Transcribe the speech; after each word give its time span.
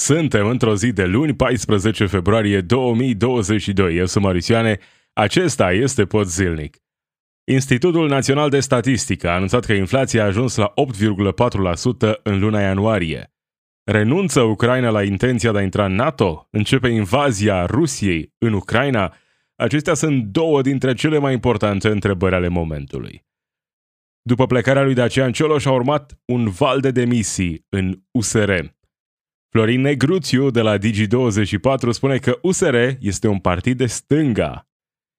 Suntem 0.00 0.46
într-o 0.46 0.74
zi 0.76 0.92
de 0.92 1.04
luni, 1.04 1.34
14 1.34 2.06
februarie 2.06 2.60
2022. 2.60 3.96
Eu 3.96 4.06
sunt 4.06 4.24
Marisioane, 4.24 4.78
acesta 5.12 5.72
este 5.72 6.04
Pod 6.04 6.26
Zilnic. 6.26 6.76
Institutul 7.44 8.08
Național 8.08 8.50
de 8.50 8.60
Statistică 8.60 9.28
a 9.28 9.34
anunțat 9.34 9.64
că 9.64 9.72
inflația 9.72 10.22
a 10.22 10.26
ajuns 10.26 10.56
la 10.56 10.72
8,4% 12.14 12.20
în 12.22 12.38
luna 12.38 12.60
ianuarie. 12.60 13.32
Renunță 13.84 14.40
Ucraina 14.40 14.90
la 14.90 15.02
intenția 15.02 15.52
de 15.52 15.58
a 15.58 15.62
intra 15.62 15.84
în 15.84 15.94
NATO? 15.94 16.48
Începe 16.50 16.88
invazia 16.88 17.66
Rusiei 17.66 18.34
în 18.38 18.52
Ucraina? 18.52 19.14
Acestea 19.54 19.94
sunt 19.94 20.24
două 20.24 20.62
dintre 20.62 20.94
cele 20.94 21.18
mai 21.18 21.32
importante 21.32 21.88
întrebări 21.88 22.34
ale 22.34 22.48
momentului. 22.48 23.26
După 24.22 24.46
plecarea 24.46 24.82
lui 24.82 24.94
Dacian 24.94 25.32
Cioloș 25.32 25.64
a 25.64 25.72
urmat 25.72 26.20
un 26.24 26.48
val 26.48 26.80
de 26.80 26.90
demisii 26.90 27.66
în 27.68 28.02
USR. 28.10 28.78
Florin 29.52 29.80
Negruțiu 29.80 30.50
de 30.50 30.60
la 30.60 30.78
Digi24 30.78 31.90
spune 31.90 32.16
că 32.16 32.38
USR 32.42 32.74
este 33.00 33.28
un 33.28 33.38
partid 33.38 33.76
de 33.76 33.86
stânga, 33.86 34.68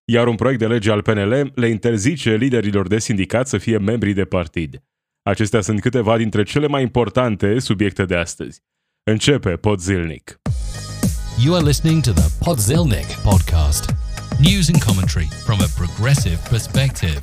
iar 0.05 0.27
un 0.27 0.35
proiect 0.35 0.59
de 0.59 0.67
lege 0.67 0.91
al 0.91 1.01
PNL 1.01 1.51
le 1.55 1.67
interzice 1.67 2.35
liderilor 2.35 2.87
de 2.87 2.99
sindicat 2.99 3.47
să 3.47 3.57
fie 3.57 3.77
membri 3.77 4.13
de 4.13 4.25
partid. 4.25 4.83
Acestea 5.23 5.61
sunt 5.61 5.81
câteva 5.81 6.17
dintre 6.17 6.43
cele 6.43 6.67
mai 6.67 6.81
importante 6.81 7.59
subiecte 7.59 8.05
de 8.05 8.15
astăzi. 8.15 8.61
Începe 9.03 9.55
Podzilnic. 9.55 10.39
You 11.43 11.55
are 11.55 11.65
listening 11.65 12.01
to 12.01 12.11
the 12.11 12.29
Podzilnic 12.43 13.05
podcast. 13.23 13.95
News 14.39 14.69
and 14.73 14.83
commentary 14.83 15.27
from 15.45 15.57
a 15.59 15.67
progressive 15.77 16.39
perspective. 16.49 17.19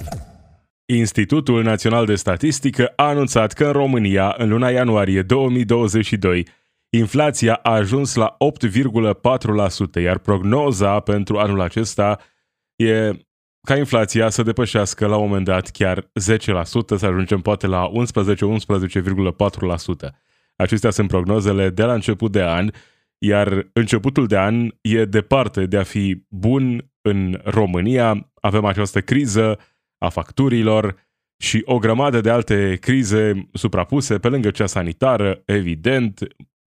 Institutul 0.88 1.62
Național 1.62 2.06
de 2.06 2.14
Statistică 2.14 2.92
a 2.96 3.04
anunțat 3.04 3.52
că 3.52 3.64
în 3.64 3.72
România, 3.72 4.34
în 4.38 4.48
luna 4.48 4.70
ianuarie 4.70 5.22
2022, 5.22 6.46
inflația 6.90 7.54
a 7.54 7.70
ajuns 7.70 8.14
la 8.14 8.36
8,4%, 9.98 10.02
iar 10.02 10.18
prognoza 10.18 11.00
pentru 11.00 11.38
anul 11.38 11.60
acesta 11.60 12.18
e 12.76 13.10
ca 13.66 13.76
inflația 13.76 14.28
să 14.28 14.42
depășească 14.42 15.06
la 15.06 15.16
un 15.16 15.26
moment 15.26 15.44
dat 15.44 15.68
chiar 15.68 16.02
10%, 16.02 16.06
să 16.96 17.06
ajungem 17.06 17.40
poate 17.40 17.66
la 17.66 17.90
11-11,4%. 17.90 17.92
Acestea 20.56 20.90
sunt 20.90 21.08
prognozele 21.08 21.70
de 21.70 21.82
la 21.82 21.92
început 21.92 22.32
de 22.32 22.42
an, 22.42 22.70
iar 23.18 23.68
începutul 23.72 24.26
de 24.26 24.38
an 24.38 24.68
e 24.80 25.04
departe 25.04 25.66
de 25.66 25.76
a 25.76 25.82
fi 25.82 26.22
bun 26.28 26.90
în 27.00 27.40
România. 27.44 28.30
Avem 28.40 28.64
această 28.64 29.00
criză 29.00 29.58
a 29.98 30.08
facturilor 30.08 31.06
și 31.36 31.62
o 31.64 31.78
grămadă 31.78 32.20
de 32.20 32.30
alte 32.30 32.76
crize 32.80 33.48
suprapuse 33.52 34.18
pe 34.18 34.28
lângă 34.28 34.50
cea 34.50 34.66
sanitară, 34.66 35.42
evident, 35.44 36.20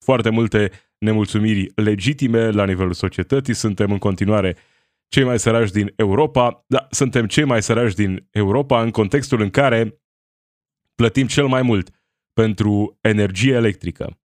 foarte 0.03 0.29
multe 0.29 0.71
nemulțumiri 0.97 1.71
legitime 1.75 2.49
la 2.49 2.65
nivelul 2.65 2.93
societății. 2.93 3.53
Suntem 3.53 3.91
în 3.91 3.97
continuare 3.97 4.57
cei 5.07 5.23
mai 5.23 5.39
săraci 5.39 5.71
din 5.71 5.93
Europa, 5.95 6.63
da, 6.67 6.87
suntem 6.89 7.25
cei 7.27 7.43
mai 7.43 7.61
săraci 7.61 7.93
din 7.93 8.27
Europa 8.31 8.81
în 8.81 8.91
contextul 8.91 9.41
în 9.41 9.49
care 9.49 10.01
plătim 10.95 11.27
cel 11.27 11.47
mai 11.47 11.61
mult 11.61 11.89
pentru 12.33 12.97
energie 13.01 13.53
electrică. 13.53 14.21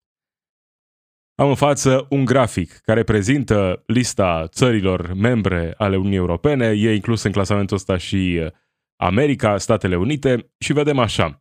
Am 1.34 1.48
în 1.48 1.54
față 1.54 2.06
un 2.10 2.24
grafic 2.24 2.72
care 2.72 3.02
prezintă 3.02 3.82
lista 3.86 4.46
țărilor 4.48 5.12
membre 5.12 5.74
ale 5.76 5.96
Uniunii 5.96 6.18
Europene, 6.18 6.66
e 6.66 6.94
inclus 6.94 7.22
în 7.22 7.32
clasamentul 7.32 7.76
ăsta 7.76 7.96
și 7.96 8.50
America, 8.96 9.58
Statele 9.58 9.96
Unite 9.96 10.52
și 10.58 10.72
vedem 10.72 10.98
așa. 10.98 11.40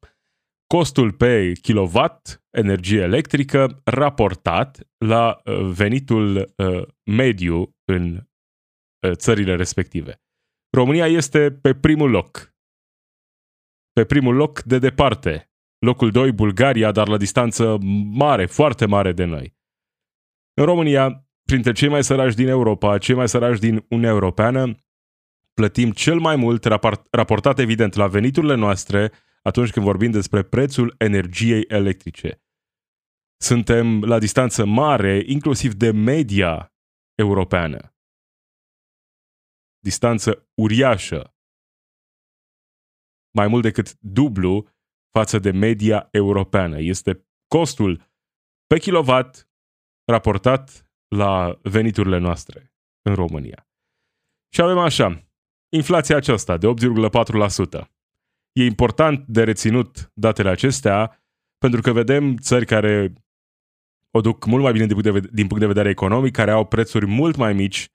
Costul 0.74 1.12
pe 1.12 1.52
kilowatt 1.62 2.44
energie 2.50 3.02
electrică 3.02 3.82
raportat 3.84 4.88
la 4.98 5.42
uh, 5.46 5.72
venitul 5.74 6.54
uh, 6.58 6.88
mediu 7.04 7.76
în 7.86 8.16
uh, 8.16 9.12
țările 9.12 9.56
respective. 9.56 10.22
România 10.70 11.08
este 11.08 11.52
pe 11.52 11.74
primul 11.74 12.10
loc. 12.10 12.54
Pe 13.92 14.06
primul 14.06 14.36
loc 14.36 14.62
de 14.62 14.80
departe. 14.80 15.52
Locul 15.80 16.12
2 16.12 16.31
Bulgaria, 16.31 16.92
dar 16.92 17.08
la 17.08 17.18
distanță 17.18 17.78
mare, 18.12 18.46
foarte 18.46 18.86
mare 18.86 19.12
de 19.12 19.24
noi. 19.24 19.56
În 20.53 20.66
România, 20.66 21.28
printre 21.44 21.72
cei 21.72 21.90
mai 21.90 22.03
săraci 22.03 22.34
din 22.34 22.47
Europa, 22.47 22.97
cei 22.97 23.16
mai 23.16 23.30
săraci 23.30 23.59
din 23.59 23.86
Uniunea 23.90 24.14
Europeană, 24.14 24.84
plătim 25.53 25.92
cel 25.92 26.20
mai 26.20 26.36
mult, 26.36 26.64
raportat 27.12 27.59
evident 27.59 27.94
la 27.94 28.08
veniturile 28.08 28.56
noastre, 28.56 29.12
atunci 29.44 29.72
când 29.72 29.86
vorbim 29.86 30.12
despre 30.12 30.44
prețul 30.44 30.96
energiei 30.98 31.66
electrice. 31.68 32.42
Suntem 33.42 34.04
la 34.04 34.20
distanță 34.20 34.66
mare, 34.66 35.24
inclusiv 35.26 35.74
de 35.74 35.92
media 35.92 36.74
europeană. 37.16 37.96
Distanță 39.80 40.50
uriașă. 40.53 41.36
Mai 43.38 43.48
mult 43.48 43.62
decât 43.62 44.00
dublu 44.00 44.68
față 45.12 45.40
de 45.40 45.52
media 45.52 46.08
europeană. 46.12 46.80
Este 46.80 47.28
costul 47.48 48.12
pe 48.68 48.80
kilowatt 48.80 49.50
raportat 50.06 50.92
la 51.16 51.59
veniturile 51.62 52.18
noastre 52.18 52.74
în 53.02 53.16
România. 53.16 53.68
Și 54.53 54.62
avem 54.62 54.78
așa, 54.78 55.28
inflația 55.70 56.16
aceasta 56.16 56.58
de 56.58 56.68
8,4%. 56.68 57.88
E 58.53 58.66
important 58.66 59.25
de 59.28 59.44
reținut 59.44 60.12
datele 60.14 60.50
acestea 60.50 61.24
pentru 61.58 61.81
că 61.81 61.91
vedem 61.91 62.38
țări 62.38 62.66
care 62.66 63.14
o 64.12 64.22
duc 64.22 64.46
mult 64.46 64.64
mai 64.64 64.72
bine 64.72 64.86
din 64.86 65.02
punct, 65.02 65.22
de, 65.22 65.30
din 65.31 65.47
punct 65.47 65.59
de 65.59 65.68
vedere 65.68 65.90
economic, 65.90 66.34
care 66.34 66.52
au 66.52 66.66
prețuri 66.66 67.06
mult 67.06 67.36
mai 67.36 67.53
mici 67.53 67.88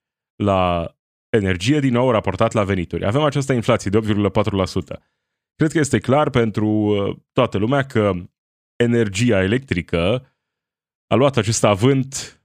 la 0.43 0.93
energie, 1.29 1.81
din 1.81 1.93
nou 1.93 2.11
raportat 2.11 2.53
la 2.53 2.65
venituri. 2.65 3.07
Avem 3.07 3.23
această 3.23 3.53
inflație 3.53 3.91
de 3.91 3.99
8,4%. 3.99 5.03
Cred 5.55 5.73
că 5.73 5.79
este 5.79 5.99
clar 5.99 6.31
pentru 6.31 6.67
uh, 6.67 7.17
toată 7.33 7.59
lumea 7.59 7.87
că 7.87 8.13
energia 8.77 9.43
electrică 9.43 10.33
a 11.07 11.15
luat 11.15 11.37
acest 11.37 11.65
avânt, 11.65 12.43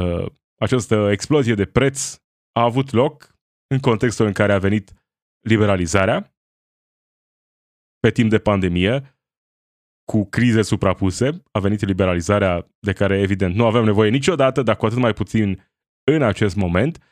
uh, 0.00 0.26
această 0.60 1.08
explozie 1.10 1.54
de 1.54 1.66
preț 1.66 2.14
a 2.52 2.62
avut 2.62 2.92
loc 2.92 3.36
în 3.66 3.78
contextul 3.78 4.26
în 4.26 4.32
care 4.32 4.52
a 4.52 4.58
venit 4.58 4.92
liberalizarea 5.40 6.37
pe 8.00 8.10
timp 8.10 8.30
de 8.30 8.38
pandemie, 8.38 9.18
cu 10.04 10.24
crize 10.24 10.62
suprapuse, 10.62 11.42
a 11.50 11.58
venit 11.58 11.84
liberalizarea 11.84 12.66
de 12.78 12.92
care 12.92 13.18
evident 13.18 13.54
nu 13.54 13.66
aveam 13.66 13.84
nevoie 13.84 14.10
niciodată, 14.10 14.62
dar 14.62 14.76
cu 14.76 14.86
atât 14.86 14.98
mai 14.98 15.12
puțin 15.12 15.70
în 16.04 16.22
acest 16.22 16.56
moment. 16.56 17.02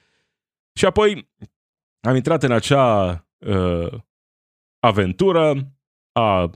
Și 0.79 0.85
apoi 0.85 1.31
am 2.01 2.15
intrat 2.15 2.43
în 2.43 2.53
acea 2.53 3.11
uh, 3.39 4.01
aventură 4.79 5.73
a 6.13 6.51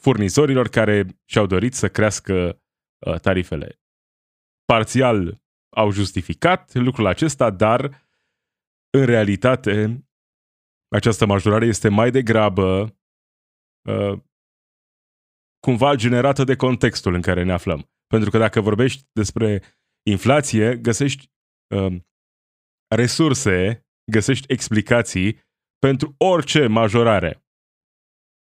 furnizorilor 0.00 0.68
care 0.68 1.06
și-au 1.24 1.46
dorit 1.46 1.74
să 1.74 1.88
crească 1.88 2.62
uh, 3.06 3.20
tarifele. 3.20 3.80
Parțial 4.64 5.40
au 5.76 5.90
justificat 5.90 6.74
lucrul 6.74 7.06
acesta, 7.06 7.50
dar 7.50 8.06
în 8.90 9.04
realitate 9.04 10.06
această 10.88 11.26
majorare 11.26 11.66
este 11.66 11.88
mai 11.88 12.10
degrabă 12.10 12.80
uh, 12.80 12.88
cumva 15.60 15.94
generată 15.94 16.44
de 16.44 16.56
contextul 16.56 17.14
în 17.14 17.20
care 17.20 17.42
ne 17.42 17.52
aflăm. 17.52 17.90
Pentru 18.06 18.30
că 18.30 18.38
dacă 18.38 18.60
vorbești 18.60 19.08
despre 19.12 19.62
inflație, 20.02 20.76
găsești 20.76 21.30
uh, 21.74 21.96
resurse, 22.94 23.86
găsești 24.10 24.52
explicații 24.52 25.40
pentru 25.78 26.14
orice 26.18 26.66
majorare. 26.66 27.44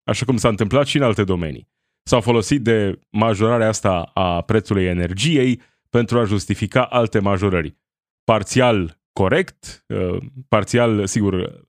Așa 0.04 0.26
cum 0.26 0.38
s-a 0.38 0.48
întâmplat 0.48 0.86
și 0.86 0.98
în 0.98 1.04
alte 1.04 1.24
domenii. 1.24 1.72
S-au 2.06 2.22
folosit 2.22 2.64
de 2.64 3.00
majorarea 3.10 3.68
asta 3.68 4.02
a 4.04 4.42
prețului 4.42 4.86
energiei 4.86 5.62
pentru 5.90 6.20
a 6.20 6.24
justifica 6.24 6.86
alte 6.86 7.20
majorări. 7.20 7.78
Parțial 8.24 9.02
corect, 9.14 9.86
uh, 9.88 10.18
parțial, 10.48 11.06
sigur, 11.06 11.34
uh, 11.34 11.62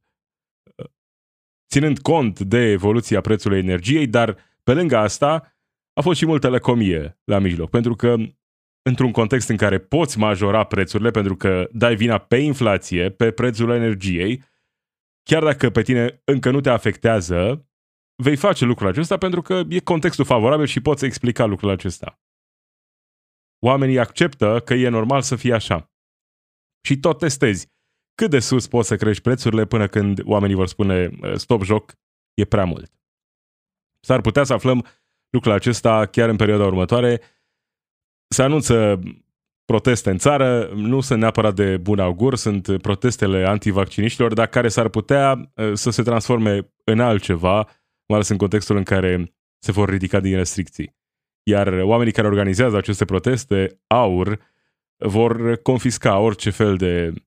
ținând 1.74 1.98
cont 1.98 2.40
de 2.40 2.58
evoluția 2.58 3.20
prețului 3.20 3.58
energiei, 3.58 4.06
dar 4.06 4.36
pe 4.62 4.72
lângă 4.74 4.96
asta 4.96 5.56
a 5.92 6.00
fost 6.00 6.18
și 6.18 6.26
multă 6.26 6.48
lăcomie 6.48 7.20
la 7.24 7.38
mijloc, 7.38 7.70
pentru 7.70 7.94
că 7.94 8.16
într-un 8.82 9.12
context 9.12 9.48
în 9.48 9.56
care 9.56 9.78
poți 9.78 10.18
majora 10.18 10.64
prețurile, 10.64 11.10
pentru 11.10 11.36
că 11.36 11.68
dai 11.72 11.94
vina 11.96 12.18
pe 12.18 12.36
inflație, 12.36 13.10
pe 13.10 13.30
prețul 13.30 13.70
energiei, 13.70 14.42
chiar 15.22 15.42
dacă 15.42 15.70
pe 15.70 15.82
tine 15.82 16.20
încă 16.24 16.50
nu 16.50 16.60
te 16.60 16.70
afectează, 16.70 17.68
vei 18.22 18.36
face 18.36 18.64
lucrul 18.64 18.88
acesta 18.88 19.16
pentru 19.16 19.42
că 19.42 19.62
e 19.68 19.80
contextul 19.80 20.24
favorabil 20.24 20.66
și 20.66 20.80
poți 20.80 21.04
explica 21.04 21.44
lucrul 21.44 21.70
acesta. 21.70 22.20
Oamenii 23.58 23.98
acceptă 23.98 24.60
că 24.64 24.74
e 24.74 24.88
normal 24.88 25.22
să 25.22 25.36
fie 25.36 25.54
așa. 25.54 25.92
Și 26.86 26.98
tot 26.98 27.18
testezi 27.18 27.73
cât 28.14 28.30
de 28.30 28.38
sus 28.38 28.66
poți 28.66 28.88
să 28.88 28.96
crești 28.96 29.22
prețurile 29.22 29.64
până 29.64 29.86
când 29.86 30.20
oamenii 30.24 30.56
vor 30.56 30.66
spune 30.66 31.10
stop 31.34 31.62
joc, 31.62 31.92
e 32.34 32.44
prea 32.44 32.64
mult. 32.64 32.92
S-ar 34.00 34.20
putea 34.20 34.44
să 34.44 34.52
aflăm 34.52 34.86
lucrul 35.30 35.52
acesta 35.52 36.06
chiar 36.06 36.28
în 36.28 36.36
perioada 36.36 36.64
următoare. 36.64 37.20
Se 38.28 38.42
anunță 38.42 39.00
proteste 39.64 40.10
în 40.10 40.18
țară, 40.18 40.70
nu 40.74 41.00
sunt 41.00 41.20
neapărat 41.20 41.54
de 41.54 41.76
bun 41.76 41.98
augur, 41.98 42.34
sunt 42.34 42.82
protestele 42.82 43.46
antivacciniștilor, 43.46 44.32
dar 44.32 44.46
care 44.46 44.68
s-ar 44.68 44.88
putea 44.88 45.50
uh, 45.54 45.72
să 45.72 45.90
se 45.90 46.02
transforme 46.02 46.72
în 46.84 47.00
altceva, 47.00 47.54
mai 48.06 48.16
ales 48.16 48.28
în 48.28 48.36
contextul 48.36 48.76
în 48.76 48.82
care 48.82 49.34
se 49.58 49.72
vor 49.72 49.88
ridica 49.88 50.20
din 50.20 50.36
restricții. 50.36 50.96
Iar 51.42 51.68
oamenii 51.68 52.12
care 52.12 52.26
organizează 52.26 52.76
aceste 52.76 53.04
proteste, 53.04 53.80
AUR, 53.86 54.38
vor 54.96 55.56
confisca 55.56 56.18
orice 56.18 56.50
fel 56.50 56.76
de 56.76 57.12
uh, 57.14 57.22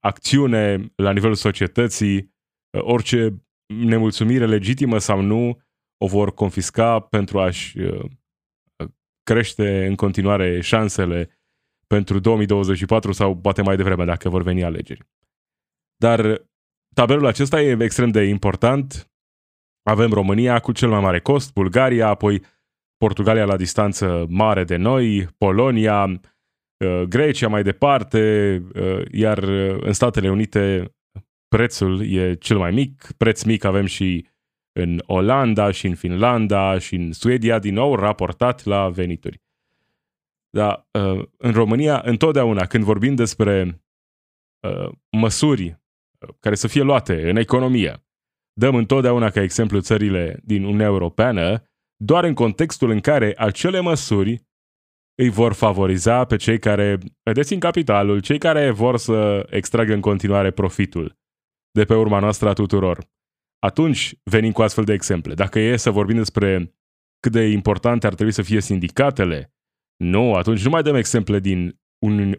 acțiune 0.00 0.92
la 0.96 1.12
nivelul 1.12 1.34
societății, 1.34 2.16
uh, 2.16 2.82
orice 2.82 3.44
nemulțumire 3.66 4.46
legitimă 4.46 4.98
sau 4.98 5.20
nu, 5.20 5.60
o 5.98 6.06
vor 6.06 6.34
confisca 6.34 7.00
pentru 7.00 7.40
a-și 7.40 7.78
uh, 7.78 8.10
crește 9.22 9.86
în 9.86 9.94
continuare 9.94 10.60
șansele 10.60 11.30
pentru 11.86 12.18
2024 12.18 13.12
sau 13.12 13.36
poate 13.36 13.62
mai 13.62 13.76
devreme 13.76 14.04
dacă 14.04 14.28
vor 14.28 14.42
veni 14.42 14.64
alegeri. 14.64 15.06
Dar 15.96 16.42
tabelul 16.94 17.26
acesta 17.26 17.62
e 17.62 17.76
extrem 17.80 18.10
de 18.10 18.22
important. 18.22 19.10
Avem 19.82 20.10
România 20.12 20.60
cu 20.60 20.72
cel 20.72 20.88
mai 20.88 21.00
mare 21.00 21.20
cost, 21.20 21.52
Bulgaria, 21.52 22.08
apoi 22.08 22.42
Portugalia 22.96 23.44
la 23.44 23.56
distanță 23.56 24.26
mare 24.28 24.64
de 24.64 24.76
noi, 24.76 25.26
Polonia, 25.38 26.04
uh, 26.04 26.18
Grecia 27.08 27.48
mai 27.48 27.62
departe, 27.62 28.62
uh, 28.74 29.02
iar 29.10 29.38
în 29.78 29.92
Statele 29.92 30.30
Unite 30.30 30.94
prețul 31.48 32.10
e 32.10 32.34
cel 32.34 32.58
mai 32.58 32.70
mic. 32.70 33.12
Preț 33.16 33.42
mic 33.42 33.64
avem 33.64 33.86
și 33.86 34.26
în 34.72 35.02
Olanda 35.06 35.70
și 35.70 35.86
în 35.86 35.94
Finlanda 35.94 36.78
și 36.78 36.94
în 36.94 37.12
Suedia, 37.12 37.58
din 37.58 37.74
nou 37.74 37.94
raportat 37.94 38.64
la 38.64 38.88
venituri. 38.88 39.42
Dar 40.50 40.88
uh, 40.90 41.26
în 41.36 41.52
România, 41.52 42.00
întotdeauna, 42.04 42.66
când 42.66 42.84
vorbim 42.84 43.14
despre 43.14 43.82
uh, 44.60 44.92
măsuri 45.10 45.66
uh, 45.66 46.28
care 46.40 46.54
să 46.54 46.68
fie 46.68 46.82
luate 46.82 47.30
în 47.30 47.36
economie, 47.36 48.04
dăm 48.52 48.74
întotdeauna 48.74 49.30
ca 49.30 49.42
exemplu 49.42 49.80
țările 49.80 50.40
din 50.42 50.64
Uniunea 50.64 50.86
Europeană, 50.86 51.62
doar 51.96 52.24
în 52.24 52.34
contextul 52.34 52.90
în 52.90 53.00
care 53.00 53.34
acele 53.36 53.80
măsuri 53.80 54.42
îi 55.14 55.28
vor 55.28 55.52
favoriza 55.52 56.24
pe 56.24 56.36
cei 56.36 56.58
care 56.58 56.98
dețin 57.34 57.58
capitalul, 57.58 58.20
cei 58.20 58.38
care 58.38 58.70
vor 58.70 58.96
să 58.96 59.46
extragă 59.50 59.92
în 59.92 60.00
continuare 60.00 60.50
profitul 60.50 61.18
de 61.70 61.84
pe 61.84 61.94
urma 61.94 62.18
noastră 62.18 62.48
a 62.48 62.52
tuturor. 62.52 63.12
Atunci 63.58 64.14
venim 64.22 64.52
cu 64.52 64.62
astfel 64.62 64.84
de 64.84 64.92
exemple. 64.92 65.34
Dacă 65.34 65.58
e 65.58 65.76
să 65.76 65.90
vorbim 65.90 66.16
despre 66.16 66.74
cât 67.20 67.32
de 67.32 67.46
importante 67.46 68.06
ar 68.06 68.14
trebui 68.14 68.32
să 68.32 68.42
fie 68.42 68.60
sindicatele 68.60 69.54
nu, 69.96 70.34
atunci 70.34 70.64
nu 70.64 70.70
mai 70.70 70.82
dăm 70.82 70.94
exemple 70.94 71.38
din 71.38 71.80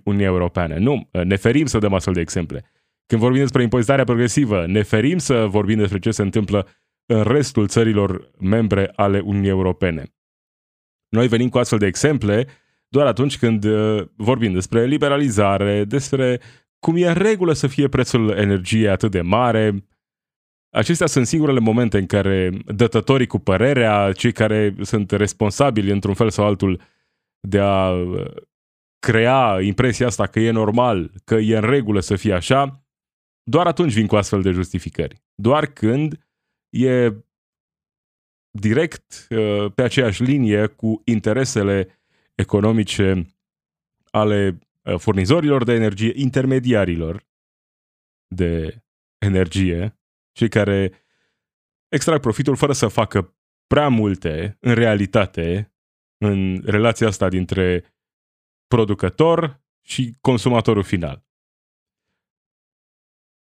Uniunea 0.03 0.25
Europeană. 0.25 0.75
Nu, 0.77 1.09
ne 1.23 1.35
ferim 1.35 1.65
să 1.65 1.77
dăm 1.77 1.93
astfel 1.93 2.13
de 2.13 2.19
exemple. 2.19 2.71
Când 3.05 3.21
vorbim 3.21 3.41
despre 3.41 3.63
impozitarea 3.63 4.03
progresivă, 4.03 4.65
ne 4.65 4.81
ferim 4.81 5.17
să 5.17 5.45
vorbim 5.45 5.77
despre 5.77 5.99
ce 5.99 6.11
se 6.11 6.21
întâmplă 6.21 6.67
în 7.05 7.23
restul 7.23 7.67
țărilor 7.67 8.31
membre 8.39 8.91
ale 8.95 9.19
Uniunii 9.19 9.49
Europene. 9.49 10.03
Noi 11.09 11.27
venim 11.27 11.49
cu 11.49 11.57
astfel 11.57 11.79
de 11.79 11.85
exemple 11.85 12.47
doar 12.95 13.07
atunci 13.07 13.37
când 13.37 13.63
uh, 13.63 14.07
vorbim 14.15 14.53
despre 14.53 14.85
liberalizare, 14.85 15.83
despre 15.83 16.41
cum 16.79 16.95
e 16.95 17.07
în 17.07 17.13
regulă 17.13 17.53
să 17.53 17.67
fie 17.67 17.87
prețul 17.87 18.29
energiei 18.29 18.89
atât 18.89 19.11
de 19.11 19.21
mare. 19.21 19.87
Acestea 20.69 21.07
sunt 21.07 21.27
singurele 21.27 21.59
momente 21.59 21.97
în 21.97 22.05
care 22.05 22.51
dătătorii 22.65 23.27
cu 23.27 23.39
părerea, 23.39 24.11
cei 24.11 24.31
care 24.31 24.75
sunt 24.81 25.11
responsabili 25.11 25.91
într-un 25.91 26.13
fel 26.13 26.29
sau 26.29 26.45
altul 26.45 26.81
de 27.39 27.59
a 27.59 27.89
uh, 27.89 28.31
crea 28.99 29.61
impresia 29.61 30.07
asta 30.07 30.27
că 30.27 30.39
e 30.39 30.51
normal, 30.51 31.11
că 31.23 31.35
e 31.35 31.55
în 31.55 31.69
regulă 31.69 31.99
să 31.99 32.15
fie 32.15 32.33
așa, 32.33 32.85
doar 33.43 33.67
atunci 33.67 33.93
vin 33.93 34.07
cu 34.07 34.15
astfel 34.15 34.41
de 34.41 34.51
justificări. 34.51 35.23
Doar 35.33 35.65
când 35.65 36.27
e 36.69 37.13
direct 38.51 39.27
uh, 39.29 39.71
pe 39.75 39.81
aceeași 39.81 40.23
linie 40.23 40.67
cu 40.67 41.01
interesele 41.05 41.99
economice 42.35 43.35
ale 44.11 44.59
uh, 44.81 44.97
furnizorilor 44.97 45.63
de 45.63 45.73
energie, 45.73 46.11
intermediarilor 46.15 47.27
de 48.27 48.83
energie, 49.17 49.99
cei 50.31 50.49
care 50.49 51.05
extrag 51.87 52.19
profitul 52.19 52.55
fără 52.55 52.73
să 52.73 52.87
facă 52.87 53.35
prea 53.67 53.87
multe, 53.87 54.57
în 54.59 54.73
realitate, 54.73 55.73
în 56.17 56.61
relația 56.65 57.07
asta 57.07 57.29
dintre 57.29 57.95
producător 58.67 59.63
și 59.81 60.17
consumatorul 60.21 60.83
final. 60.83 61.25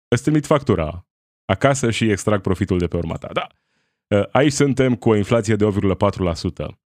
Îți 0.07 0.23
trimit 0.23 0.45
factura 0.45 1.07
acasă 1.45 1.91
și 1.91 2.09
extrag 2.09 2.41
profitul 2.41 2.77
de 2.77 2.87
pe 2.87 2.97
urma 2.97 3.17
ta. 3.17 3.27
Da. 3.33 3.47
Ă, 4.11 4.29
aici 4.31 4.51
suntem 4.51 4.95
cu 4.95 5.09
o 5.09 5.15
inflație 5.15 5.55
de 5.55 5.65
8,4%. 5.65 6.84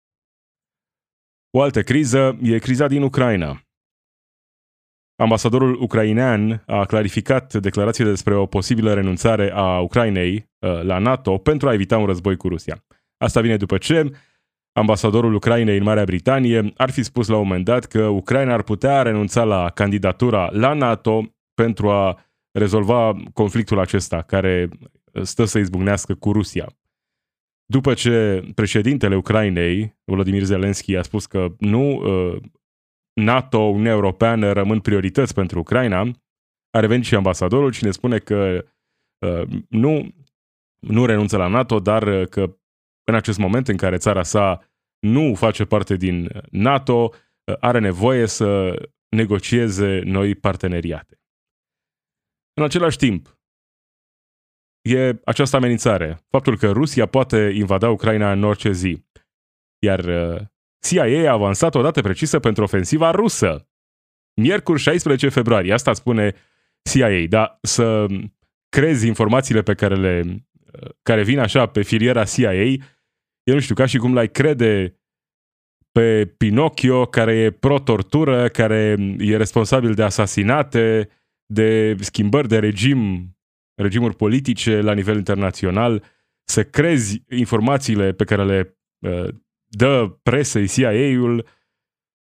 O 1.50 1.62
altă 1.62 1.82
criză 1.82 2.38
e 2.42 2.58
criza 2.58 2.86
din 2.86 3.02
Ucraina. 3.02 3.60
Ambasadorul 5.16 5.82
ucrainean 5.82 6.62
a 6.66 6.84
clarificat 6.84 7.54
declarațiile 7.54 8.10
despre 8.10 8.34
o 8.34 8.46
posibilă 8.46 8.94
renunțare 8.94 9.52
a 9.52 9.80
Ucrainei 9.80 10.50
ă, 10.62 10.82
la 10.82 10.98
NATO 10.98 11.38
pentru 11.38 11.68
a 11.68 11.72
evita 11.72 11.98
un 11.98 12.06
război 12.06 12.36
cu 12.36 12.48
Rusia. 12.48 12.84
Asta 13.16 13.40
vine 13.40 13.56
după 13.56 13.78
ce 13.78 14.10
ambasadorul 14.72 15.34
Ucrainei 15.34 15.76
în 15.76 15.82
Marea 15.82 16.04
Britanie 16.04 16.72
ar 16.76 16.90
fi 16.90 17.02
spus 17.02 17.28
la 17.28 17.36
un 17.36 17.42
moment 17.42 17.64
dat 17.64 17.84
că 17.84 18.06
Ucraina 18.06 18.52
ar 18.52 18.62
putea 18.62 19.02
renunța 19.02 19.44
la 19.44 19.70
candidatura 19.70 20.48
la 20.52 20.72
NATO 20.72 21.22
pentru 21.54 21.90
a 21.90 22.24
rezolva 22.50 23.16
conflictul 23.32 23.78
acesta 23.78 24.22
care 24.22 24.68
stă 25.22 25.44
să 25.44 25.58
izbucnească 25.58 26.14
cu 26.14 26.32
Rusia. 26.32 26.66
După 27.66 27.94
ce 27.94 28.44
președintele 28.54 29.16
Ucrainei, 29.16 29.96
Volodymyr 30.04 30.42
Zelensky, 30.42 30.96
a 30.96 31.02
spus 31.02 31.26
că 31.26 31.54
nu 31.58 31.96
uh, 31.96 32.42
NATO, 33.20 33.58
Uniunea 33.58 33.92
Europeană 33.92 34.52
rămân 34.52 34.80
priorități 34.80 35.34
pentru 35.34 35.58
Ucraina, 35.58 36.00
a 36.70 36.80
revenit 36.80 37.04
și 37.04 37.14
ambasadorul 37.14 37.72
și 37.72 37.84
ne 37.84 37.90
spune 37.90 38.18
că 38.18 38.64
uh, 39.26 39.62
nu, 39.68 40.14
nu 40.78 41.04
renunță 41.04 41.36
la 41.36 41.46
NATO, 41.46 41.80
dar 41.80 42.02
uh, 42.02 42.28
că 42.28 42.56
în 43.04 43.14
acest 43.14 43.38
moment 43.38 43.68
în 43.68 43.76
care 43.76 43.96
țara 43.96 44.22
sa 44.22 44.64
nu 44.98 45.34
face 45.34 45.64
parte 45.64 45.96
din 45.96 46.28
NATO, 46.50 47.12
are 47.60 47.78
nevoie 47.78 48.26
să 48.26 48.80
negocieze 49.08 50.00
noi 50.04 50.34
parteneriate. 50.34 51.20
În 52.54 52.64
același 52.64 52.96
timp, 52.96 53.35
e 54.86 55.20
această 55.24 55.56
amenințare, 55.56 56.18
faptul 56.28 56.56
că 56.56 56.70
Rusia 56.70 57.06
poate 57.06 57.52
invada 57.54 57.90
Ucraina 57.90 58.32
în 58.32 58.42
orice 58.42 58.72
zi. 58.72 59.04
Iar 59.78 59.98
uh, 60.04 60.40
CIA 60.88 61.30
a 61.30 61.32
avansat 61.32 61.74
o 61.74 61.82
dată 61.82 62.00
precisă 62.00 62.38
pentru 62.38 62.62
ofensiva 62.62 63.10
rusă. 63.10 63.68
Miercuri 64.40 64.80
16 64.80 65.28
februarie, 65.28 65.72
asta 65.72 65.92
spune 65.92 66.34
CIA, 66.90 67.26
dar 67.28 67.58
să 67.62 68.06
crezi 68.68 69.06
informațiile 69.06 69.62
pe 69.62 69.74
care 69.74 69.94
le 69.94 70.22
uh, 70.26 70.88
care 71.02 71.22
vin 71.22 71.38
așa 71.38 71.66
pe 71.66 71.82
filiera 71.82 72.24
CIA 72.24 72.76
eu 73.46 73.54
nu 73.54 73.60
știu, 73.60 73.74
ca 73.74 73.86
și 73.86 73.98
cum 73.98 74.14
l-ai 74.14 74.28
crede 74.28 75.00
pe 75.92 76.34
Pinocchio, 76.36 77.06
care 77.06 77.34
e 77.34 77.50
pro-tortură, 77.50 78.48
care 78.48 78.96
e 79.18 79.36
responsabil 79.36 79.94
de 79.94 80.02
asasinate, 80.02 81.08
de 81.46 81.96
schimbări 82.00 82.48
de 82.48 82.58
regim, 82.58 83.30
regimuri 83.76 84.16
politice 84.16 84.80
la 84.80 84.92
nivel 84.92 85.16
internațional, 85.16 86.04
să 86.44 86.64
crezi 86.64 87.22
informațiile 87.28 88.12
pe 88.12 88.24
care 88.24 88.44
le 88.44 88.78
uh, 88.98 89.28
dă 89.68 90.18
presă 90.22 90.64
CIA-ul, 90.64 91.46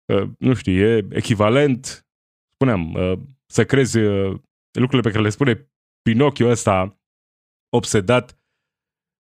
uh, 0.05 0.29
nu 0.38 0.53
știu, 0.53 0.74
e 0.74 1.08
echivalent, 1.10 2.08
spuneam, 2.53 2.93
uh, 2.93 3.20
să 3.46 3.65
crezi 3.65 3.98
uh, 3.98 4.39
lucrurile 4.72 5.01
pe 5.01 5.12
care 5.12 5.24
le 5.24 5.29
spune 5.29 5.72
Pinocchio 6.01 6.48
ăsta 6.48 7.00
obsedat 7.70 8.39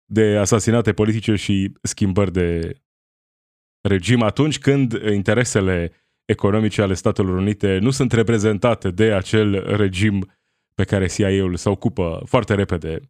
de 0.04 0.36
asasinate 0.36 0.92
politice 0.92 1.34
și 1.34 1.72
schimbări 1.82 2.32
de 2.32 2.80
regim 3.88 4.22
atunci 4.22 4.58
când 4.58 4.92
interesele 4.92 5.92
economice 6.24 6.82
ale 6.82 6.94
Statelor 6.94 7.36
Unite 7.36 7.78
nu 7.78 7.90
sunt 7.90 8.12
reprezentate 8.12 8.90
de 8.90 9.12
acel 9.12 9.76
regim 9.76 10.30
pe 10.76 10.84
care 10.84 11.06
CIA-ul 11.06 11.56
se 11.56 11.68
ocupă 11.68 12.22
foarte 12.24 12.54
repede 12.54 13.00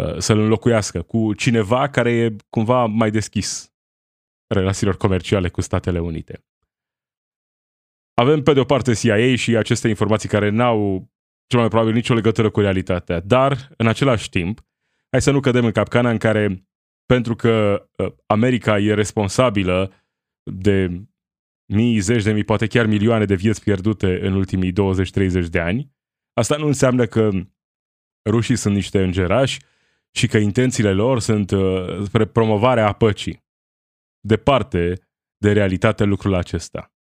uh, 0.00 0.18
să-l 0.18 0.38
înlocuiască 0.38 1.02
cu 1.02 1.34
cineva 1.34 1.88
care 1.88 2.10
e 2.10 2.36
cumva 2.50 2.86
mai 2.86 3.10
deschis 3.10 3.74
relațiilor 4.54 4.96
comerciale 4.96 5.48
cu 5.48 5.60
Statele 5.60 6.00
Unite. 6.00 6.44
Avem 8.14 8.42
pe 8.42 8.52
de 8.52 8.60
o 8.60 8.64
parte 8.64 8.94
CIA 8.94 9.36
și 9.36 9.56
aceste 9.56 9.88
informații 9.88 10.28
care 10.28 10.48
n-au 10.48 11.10
cel 11.46 11.58
mai 11.58 11.68
probabil 11.68 11.92
nicio 11.92 12.14
legătură 12.14 12.50
cu 12.50 12.60
realitatea, 12.60 13.20
dar 13.20 13.68
în 13.76 13.86
același 13.86 14.28
timp 14.28 14.60
hai 15.10 15.22
să 15.22 15.30
nu 15.30 15.40
cădem 15.40 15.64
în 15.64 15.72
capcana 15.72 16.10
în 16.10 16.18
care, 16.18 16.68
pentru 17.06 17.34
că 17.34 17.86
uh, 17.96 18.12
America 18.26 18.78
e 18.78 18.94
responsabilă 18.94 19.92
de 20.42 21.02
mii, 21.72 21.98
zeci 21.98 22.22
de 22.22 22.32
mii, 22.32 22.44
poate 22.44 22.66
chiar 22.66 22.86
milioane 22.86 23.24
de 23.24 23.34
vieți 23.34 23.62
pierdute 23.62 24.26
în 24.26 24.32
ultimii 24.32 24.72
20-30 24.72 25.48
de 25.50 25.60
ani. 25.60 25.92
Asta 26.32 26.56
nu 26.56 26.66
înseamnă 26.66 27.06
că 27.06 27.30
rușii 28.30 28.56
sunt 28.56 28.74
niște 28.74 29.02
îngerași 29.02 29.58
și 30.14 30.26
că 30.26 30.38
intențiile 30.38 30.92
lor 30.92 31.20
sunt 31.20 31.50
uh, 31.50 32.04
spre 32.04 32.26
promovarea 32.26 32.92
păcii. 32.92 33.44
Departe 34.20 35.08
de 35.36 35.52
realitate 35.52 36.04
lucrul 36.04 36.34
acesta. 36.34 36.94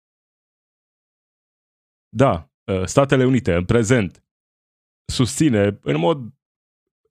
Da, 2.10 2.52
uh, 2.64 2.86
Statele 2.86 3.26
Unite 3.26 3.54
în 3.54 3.66
prezent 3.66 4.26
susține 5.12 5.80
în 5.82 5.98
mod 5.98 6.34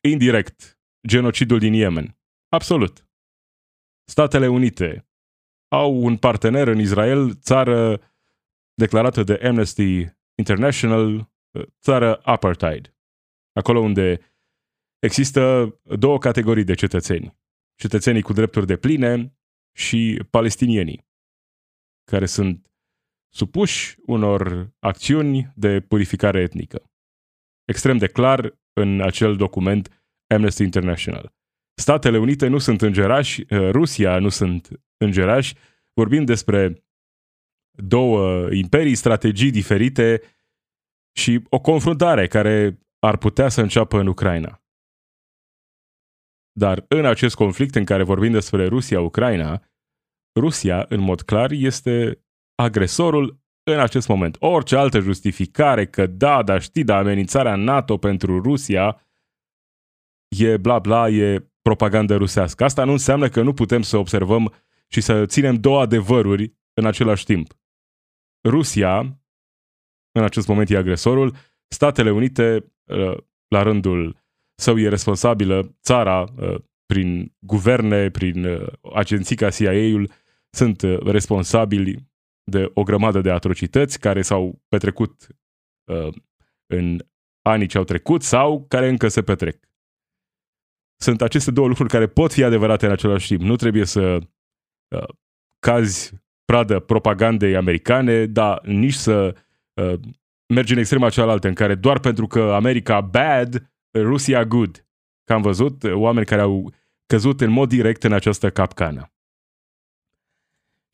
indirect 0.01 0.81
genocidul 1.07 1.59
din 1.59 1.73
Yemen. 1.73 2.19
Absolut. 2.49 3.09
Statele 4.05 4.49
Unite 4.49 5.09
au 5.69 5.95
un 5.95 6.17
partener 6.17 6.69
în 6.69 6.79
Israel, 6.79 7.35
țară 7.35 8.01
declarată 8.75 9.23
de 9.23 9.41
Amnesty 9.43 10.07
International, 10.35 11.31
țară 11.81 12.21
apartheid. 12.23 12.95
Acolo 13.53 13.81
unde 13.81 14.21
există 14.99 15.75
două 15.99 16.19
categorii 16.19 16.65
de 16.65 16.75
cetățeni. 16.75 17.39
Cetățenii 17.75 18.23
cu 18.23 18.33
drepturi 18.33 18.67
de 18.67 18.77
pline 18.77 19.39
și 19.77 20.23
palestinienii, 20.31 21.07
care 22.05 22.27
sunt 22.27 22.71
supuși 23.35 23.97
unor 24.07 24.71
acțiuni 24.79 25.53
de 25.57 25.81
purificare 25.81 26.41
etnică. 26.41 26.91
Extrem 27.65 27.97
de 27.97 28.07
clar 28.07 28.59
în 28.73 29.01
acel 29.01 29.37
document 29.37 30.05
Amnesty 30.35 30.63
International. 30.63 31.35
Statele 31.75 32.19
Unite 32.19 32.47
nu 32.47 32.59
sunt 32.59 32.83
îngerași, 32.83 33.45
Rusia 33.49 34.19
nu 34.19 34.29
sunt 34.29 34.69
îngerași, 34.97 35.55
vorbim 35.93 36.25
despre 36.25 36.85
două 37.71 38.49
imperii, 38.53 38.95
strategii 38.95 39.51
diferite 39.51 40.23
și 41.13 41.43
o 41.49 41.61
confruntare 41.61 42.27
care 42.27 42.79
ar 42.99 43.17
putea 43.17 43.49
să 43.49 43.61
înceapă 43.61 43.99
în 43.99 44.07
Ucraina. 44.07 44.63
Dar 46.53 46.85
în 46.89 47.05
acest 47.05 47.35
conflict 47.35 47.75
în 47.75 47.85
care 47.85 48.03
vorbim 48.03 48.33
despre 48.33 48.67
Rusia-Ucraina, 48.67 49.63
Rusia, 50.41 50.87
în 50.89 51.01
mod 51.01 51.21
clar, 51.21 51.51
este 51.51 52.25
agresorul 52.55 53.41
în 53.63 53.81
acest 53.81 54.09
moment. 54.09 54.37
Orice 54.41 54.77
altă 54.77 55.01
justificare 55.01 55.87
că 55.87 56.07
da, 56.07 56.43
dar 56.43 56.63
știi, 56.63 56.85
da, 56.85 56.97
amenințarea 56.97 57.57
NATO 57.57 57.97
pentru 57.97 58.43
Rusia 58.43 59.07
e 60.37 60.57
bla 60.57 60.79
bla, 60.79 61.09
e 61.09 61.51
propagandă 61.63 62.17
rusească. 62.17 62.65
Asta 62.65 62.85
nu 62.85 62.93
înseamnă 62.93 63.29
că 63.29 63.43
nu 63.43 63.53
putem 63.53 63.83
să 63.83 63.97
observăm 63.97 64.55
și 64.89 65.01
să 65.01 65.27
ținem 65.27 65.55
două 65.55 65.81
adevăruri 65.81 66.55
în 66.73 66.87
același 66.87 67.25
timp. 67.25 67.59
Rusia, 68.49 69.20
în 70.13 70.23
acest 70.23 70.47
moment, 70.49 70.71
e 70.71 70.77
agresorul, 70.77 71.37
Statele 71.69 72.11
Unite, 72.11 72.73
uh, 72.85 73.17
la 73.49 73.63
rândul 73.63 74.17
său, 74.55 74.79
e 74.79 74.89
responsabilă, 74.89 75.77
țara, 75.83 76.21
uh, 76.37 76.55
prin 76.87 77.35
guverne, 77.39 78.11
prin 78.11 78.45
uh, 78.45 78.67
agenții 78.95 79.37
ca 79.37 79.51
CIA-ul, 79.51 80.11
sunt 80.51 80.83
responsabili 81.05 82.09
de 82.43 82.71
o 82.75 82.83
grămadă 82.83 83.21
de 83.21 83.31
atrocități 83.31 83.99
care 83.99 84.23
s-au 84.23 84.63
petrecut 84.69 85.27
în 86.67 86.99
anii 87.43 87.67
ce 87.67 87.79
au 87.79 87.85
trecut 87.85 88.23
sau 88.23 88.65
care 88.69 88.89
încă 88.89 89.09
se 89.09 89.23
petrec. 89.23 89.71
Sunt 91.01 91.23
aceste 91.23 91.51
două 91.51 91.69
lucruri 91.69 91.89
care 91.89 92.07
pot 92.07 92.33
fi 92.33 92.43
adevărate 92.43 92.87
în 92.87 92.93
același 92.93 93.27
timp. 93.27 93.41
Nu 93.41 93.57
trebuie 93.57 93.85
să 93.85 94.19
uh, 94.97 95.09
cazi 95.59 96.13
pradă 96.45 96.81
propagandei 96.81 97.57
americane, 97.57 98.27
dar 98.27 98.61
nici 98.65 98.95
să 98.95 99.35
uh, 99.35 99.43
mergi 100.55 100.73
în 100.73 100.79
extrema 100.79 101.11
cealaltă, 101.11 101.49
în 101.49 101.55
care 101.55 101.75
doar 101.75 102.01
pentru 102.01 102.27
că 102.27 102.41
America 102.41 103.01
bad, 103.01 103.73
Rusia 103.99 104.45
good. 104.45 104.87
Că 105.25 105.33
am 105.33 105.43
văzut 105.43 105.85
oameni 105.85 106.27
care 106.27 106.41
au 106.41 106.75
căzut 107.07 107.41
în 107.41 107.51
mod 107.51 107.69
direct 107.69 108.05
în 108.05 108.13
această 108.13 108.51
capcană. 108.51 109.13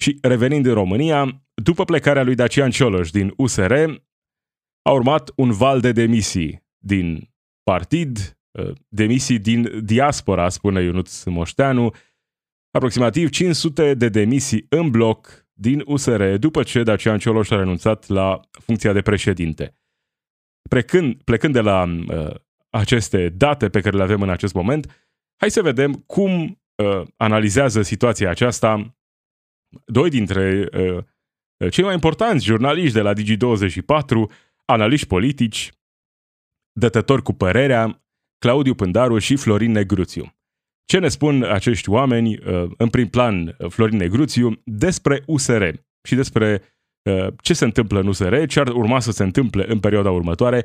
Și 0.00 0.18
revenind 0.23 0.66
în 0.66 0.75
România, 0.75 1.47
după 1.54 1.85
plecarea 1.85 2.23
lui 2.23 2.35
Dacian 2.35 2.71
Cioloș 2.71 3.11
din 3.11 3.33
USR, 3.37 3.73
a 4.83 4.90
urmat 4.90 5.33
un 5.37 5.52
val 5.52 5.80
de 5.80 5.92
demisii 5.92 6.66
din 6.85 7.30
partid, 7.62 8.38
uh, 8.59 8.73
demisii 8.88 9.38
din 9.38 9.85
diaspora, 9.85 10.49
spune 10.49 10.83
Ionuț 10.83 11.25
Moșteanu, 11.25 11.95
aproximativ 12.71 13.30
500 13.30 13.95
de 13.95 14.09
demisii 14.09 14.66
în 14.68 14.90
bloc 14.90 15.45
din 15.58 15.82
USR 15.86 16.22
după 16.34 16.62
ce 16.62 16.82
Dacian 16.82 17.18
Cioloș 17.18 17.50
a 17.50 17.56
renunțat 17.56 18.08
la 18.08 18.40
funcția 18.50 18.92
de 18.92 19.02
președinte. 19.02 19.75
Plecând, 20.68 21.22
plecând 21.22 21.52
de 21.52 21.60
la 21.60 21.82
uh, 21.82 22.34
aceste 22.70 23.28
date 23.28 23.68
pe 23.68 23.80
care 23.80 23.96
le 23.96 24.02
avem 24.02 24.22
în 24.22 24.30
acest 24.30 24.54
moment, 24.54 25.10
hai 25.36 25.50
să 25.50 25.62
vedem 25.62 25.92
cum 25.92 26.60
uh, 26.75 27.02
analizează 27.16 27.82
situația 27.82 28.30
aceasta 28.30 28.96
doi 29.84 30.10
dintre 30.10 30.68
uh, 30.72 31.04
cei 31.70 31.84
mai 31.84 31.94
importanți 31.94 32.44
jurnaliști 32.44 32.94
de 32.94 33.00
la 33.00 33.12
Digi24, 33.12 34.32
analiști 34.64 35.06
politici, 35.06 35.72
dătători 36.72 37.22
cu 37.22 37.32
părerea, 37.32 38.04
Claudiu 38.38 38.75
Pândaru 38.75 39.18
și 39.18 39.36
Florin 39.36 39.72
Negruțiu. 39.72 40.36
Ce 40.87 40.99
ne 40.99 41.09
spun 41.09 41.43
acești 41.43 41.90
oameni, 41.90 42.38
uh, 42.38 42.64
în 42.76 42.88
prim 42.88 43.09
plan 43.09 43.57
uh, 43.59 43.71
Florin 43.71 43.97
Negruțiu, 43.97 44.52
despre 44.64 45.23
USR 45.26 45.69
și 46.02 46.14
despre 46.14 46.62
uh, 47.02 47.26
ce 47.40 47.55
se 47.55 47.64
întâmplă 47.64 48.00
în 48.00 48.07
USR, 48.07 48.45
ce 48.45 48.61
ar 48.61 48.69
urma 48.69 49.00
să 49.00 49.11
se 49.11 49.23
întâmple 49.23 49.64
în 49.69 49.81
perioada 49.81 50.11
următoare, 50.11 50.64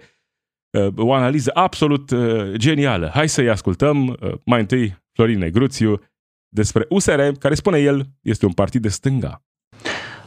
o 0.98 1.14
analiză 1.14 1.52
absolut 1.54 2.12
genială. 2.54 3.12
Hai 3.14 3.30
să-i 3.30 3.50
ascultăm 3.50 4.18
mai 4.46 4.60
întâi 4.60 4.98
Florin 5.14 5.40
Negruțiu 5.40 6.02
despre 6.50 6.86
USR, 6.90 7.22
care 7.40 7.54
spune 7.54 7.78
el 7.78 8.06
este 8.22 8.46
un 8.46 8.52
partid 8.52 8.82
de 8.82 8.90
stânga. 8.90 9.42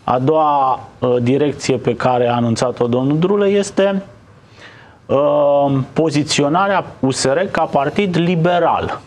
A 0.04 0.18
doua 0.18 0.88
direcție 1.22 1.76
pe 1.76 1.96
care 1.96 2.26
a 2.28 2.34
anunțat-o 2.34 2.86
domnul 2.86 3.18
Drule 3.18 3.46
este 3.46 4.02
poziționarea 5.92 6.96
USR 7.00 7.38
ca 7.38 7.64
partid 7.64 8.16
liberal 8.16 9.00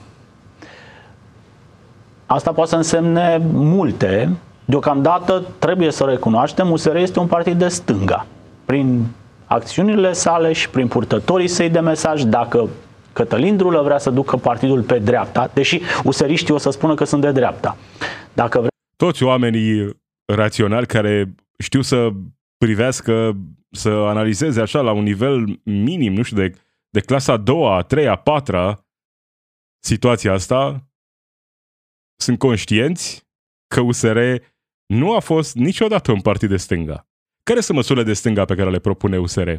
Asta 2.27 2.51
poate 2.51 2.69
să 2.69 2.75
însemne 2.75 3.41
multe. 3.51 4.29
Deocamdată 4.65 5.45
trebuie 5.59 5.91
să 5.91 6.03
recunoaștem, 6.03 6.71
USR 6.71 6.95
este 6.95 7.19
un 7.19 7.27
partid 7.27 7.57
de 7.57 7.67
stânga. 7.67 8.25
Prin 8.65 9.05
acțiunile 9.45 10.13
sale 10.13 10.53
și 10.53 10.69
prin 10.69 10.87
purtătorii 10.87 11.47
săi 11.47 11.69
de 11.69 11.79
mesaj, 11.79 12.23
dacă 12.23 12.69
Cătălin 13.13 13.57
Drulă 13.57 13.81
vrea 13.81 13.97
să 13.97 14.09
ducă 14.09 14.37
partidul 14.37 14.81
pe 14.81 14.99
dreapta, 14.99 15.51
deși 15.53 15.81
useriștii 16.03 16.53
o 16.53 16.57
să 16.57 16.69
spună 16.69 16.95
că 16.95 17.03
sunt 17.03 17.21
de 17.21 17.31
dreapta. 17.31 17.77
Dacă 18.33 18.59
vre... 18.59 18.67
Toți 18.95 19.23
oamenii 19.23 19.89
raționali 20.33 20.85
care 20.85 21.35
știu 21.57 21.81
să 21.81 22.09
privească, 22.57 23.37
să 23.71 23.89
analizeze 23.89 24.61
așa 24.61 24.81
la 24.81 24.91
un 24.91 25.03
nivel 25.03 25.59
minim, 25.63 26.13
nu 26.13 26.21
știu, 26.21 26.37
de, 26.37 26.51
de 26.89 26.99
clasa 26.99 27.33
a 27.33 27.37
doua, 27.37 27.77
a 27.77 27.81
treia, 27.81 28.11
a 28.11 28.15
patra, 28.15 28.85
situația 29.79 30.33
asta, 30.33 30.86
sunt 32.19 32.37
conștienți 32.37 33.27
că 33.67 33.81
USR 33.81 34.17
nu 34.85 35.15
a 35.15 35.19
fost 35.19 35.55
niciodată 35.55 36.11
un 36.11 36.21
partid 36.21 36.49
de 36.49 36.57
stânga. 36.57 37.07
Care 37.43 37.59
sunt 37.59 37.77
măsurile 37.77 38.03
de 38.05 38.13
stânga 38.13 38.45
pe 38.45 38.55
care 38.55 38.69
le 38.69 38.79
propune 38.79 39.17
USR? 39.17 39.49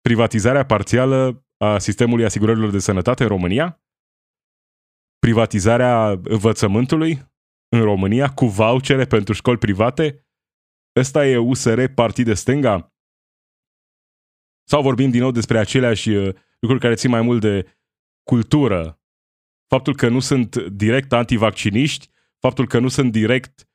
Privatizarea 0.00 0.66
parțială 0.66 1.46
a 1.56 1.78
sistemului 1.78 2.24
asigurărilor 2.24 2.70
de 2.70 2.78
sănătate 2.78 3.22
în 3.22 3.28
România? 3.28 3.82
Privatizarea 5.18 6.20
învățământului 6.24 7.10
în 7.68 7.82
România 7.82 8.34
cu 8.34 8.46
vouchere 8.46 9.04
pentru 9.04 9.32
școli 9.32 9.58
private? 9.58 10.26
Ăsta 10.96 11.26
e 11.26 11.36
USR 11.36 11.84
partid 11.84 12.24
de 12.24 12.34
stânga? 12.34 12.92
Sau 14.68 14.82
vorbim 14.82 15.10
din 15.10 15.20
nou 15.20 15.30
despre 15.30 15.58
aceleași 15.58 16.10
uh, 16.10 16.34
lucruri 16.58 16.82
care 16.82 16.94
țin 16.94 17.10
mai 17.10 17.22
mult 17.22 17.40
de 17.40 17.78
cultură, 18.22 18.97
faptul 19.68 19.94
că 19.94 20.08
nu 20.08 20.20
sunt 20.20 20.56
direct 20.56 21.12
antivacciniști, 21.12 22.08
faptul 22.38 22.66
că 22.66 22.78
nu 22.78 22.88
sunt 22.88 23.12
direct 23.12 23.68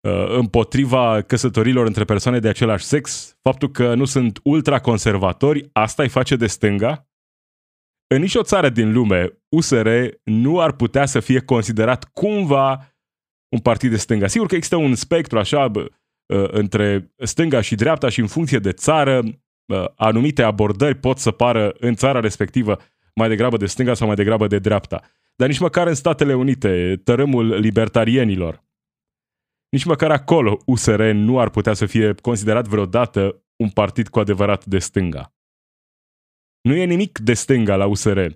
uh, 0.00 0.28
împotriva 0.28 1.22
căsătorilor 1.22 1.86
între 1.86 2.04
persoane 2.04 2.38
de 2.38 2.48
același 2.48 2.84
sex, 2.84 3.36
faptul 3.42 3.70
că 3.70 3.94
nu 3.94 4.04
sunt 4.04 4.40
ultraconservatori, 4.42 5.68
asta 5.72 6.02
îi 6.02 6.08
face 6.08 6.36
de 6.36 6.46
stânga? 6.46 7.08
În 8.14 8.20
nicio 8.20 8.42
țară 8.42 8.68
din 8.68 8.92
lume, 8.92 9.38
USR 9.48 9.88
nu 10.24 10.60
ar 10.60 10.72
putea 10.72 11.06
să 11.06 11.20
fie 11.20 11.40
considerat 11.40 12.04
cumva 12.04 12.96
un 13.48 13.58
partid 13.58 13.90
de 13.90 13.96
stânga. 13.96 14.26
Sigur 14.26 14.46
că 14.46 14.54
există 14.54 14.76
un 14.76 14.94
spectru 14.94 15.38
așa 15.38 15.68
bă, 15.68 15.80
uh, 15.80 16.48
între 16.50 17.12
stânga 17.16 17.60
și 17.60 17.74
dreapta 17.74 18.08
și 18.08 18.20
în 18.20 18.26
funcție 18.26 18.58
de 18.58 18.72
țară, 18.72 19.22
uh, 19.72 19.84
anumite 19.96 20.42
abordări 20.42 20.94
pot 20.94 21.18
să 21.18 21.30
pară 21.30 21.74
în 21.78 21.94
țara 21.94 22.20
respectivă 22.20 22.78
mai 23.18 23.28
degrabă 23.28 23.56
de 23.56 23.66
stânga 23.66 23.94
sau 23.94 24.06
mai 24.06 24.16
degrabă 24.16 24.46
de 24.46 24.58
dreapta. 24.58 25.02
Dar 25.36 25.48
nici 25.48 25.58
măcar 25.58 25.86
în 25.86 25.94
Statele 25.94 26.34
Unite, 26.34 27.00
tărâmul 27.04 27.46
libertarienilor 27.46 28.66
nici 29.68 29.84
măcar 29.84 30.10
acolo 30.10 30.58
USR 30.66 31.02
nu 31.02 31.38
ar 31.38 31.50
putea 31.50 31.74
să 31.74 31.86
fie 31.86 32.14
considerat 32.14 32.66
vreodată 32.66 33.44
un 33.56 33.70
partid 33.70 34.08
cu 34.08 34.18
adevărat 34.18 34.64
de 34.64 34.78
stânga. 34.78 35.34
Nu 36.60 36.74
e 36.74 36.84
nimic 36.84 37.18
de 37.18 37.34
stânga 37.34 37.76
la 37.76 37.86
USR. 37.86 38.26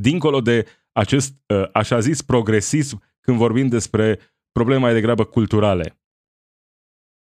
Dincolo 0.00 0.40
de 0.40 0.66
acest, 0.92 1.34
ă, 1.50 1.70
așa 1.72 2.00
zis, 2.00 2.22
progresism 2.22 3.02
când 3.20 3.36
vorbim 3.36 3.68
despre 3.68 4.20
probleme 4.52 4.80
mai 4.80 4.92
degrabă 4.92 5.24
culturale, 5.24 6.00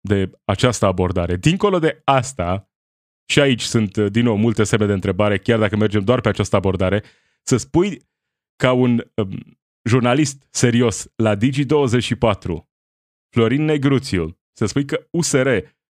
de 0.01 0.31
această 0.45 0.87
abordare. 0.87 1.37
Dincolo 1.37 1.79
de 1.79 2.01
asta, 2.05 2.70
și 3.31 3.41
aici 3.41 3.63
sunt 3.63 3.97
din 3.99 4.25
nou 4.25 4.37
multe 4.37 4.65
semne 4.65 4.87
de 4.87 4.93
întrebare, 4.93 5.39
chiar 5.39 5.59
dacă 5.59 5.77
mergem 5.77 6.05
doar 6.05 6.21
pe 6.21 6.29
această 6.29 6.57
abordare, 6.57 7.03
să 7.43 7.57
spui 7.57 8.09
ca 8.57 8.73
un 8.73 9.05
um, 9.15 9.59
jurnalist 9.89 10.47
serios 10.51 11.13
la 11.17 11.37
Digi24, 11.37 12.67
Florin 13.35 13.65
Negruțiu, 13.65 14.39
să 14.53 14.67
spui 14.67 14.85
că 14.85 15.07
USR 15.11 15.49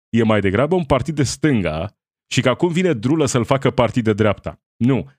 e 0.09 0.23
mai 0.23 0.39
degrabă 0.39 0.75
un 0.75 0.85
partid 0.85 1.15
de 1.15 1.23
stânga 1.23 1.97
și 2.31 2.41
că 2.41 2.49
acum 2.49 2.71
vine 2.71 2.93
drulă 2.93 3.25
să-l 3.25 3.45
facă 3.45 3.71
partid 3.71 4.03
de 4.03 4.13
dreapta. 4.13 4.61
Nu. 4.75 5.11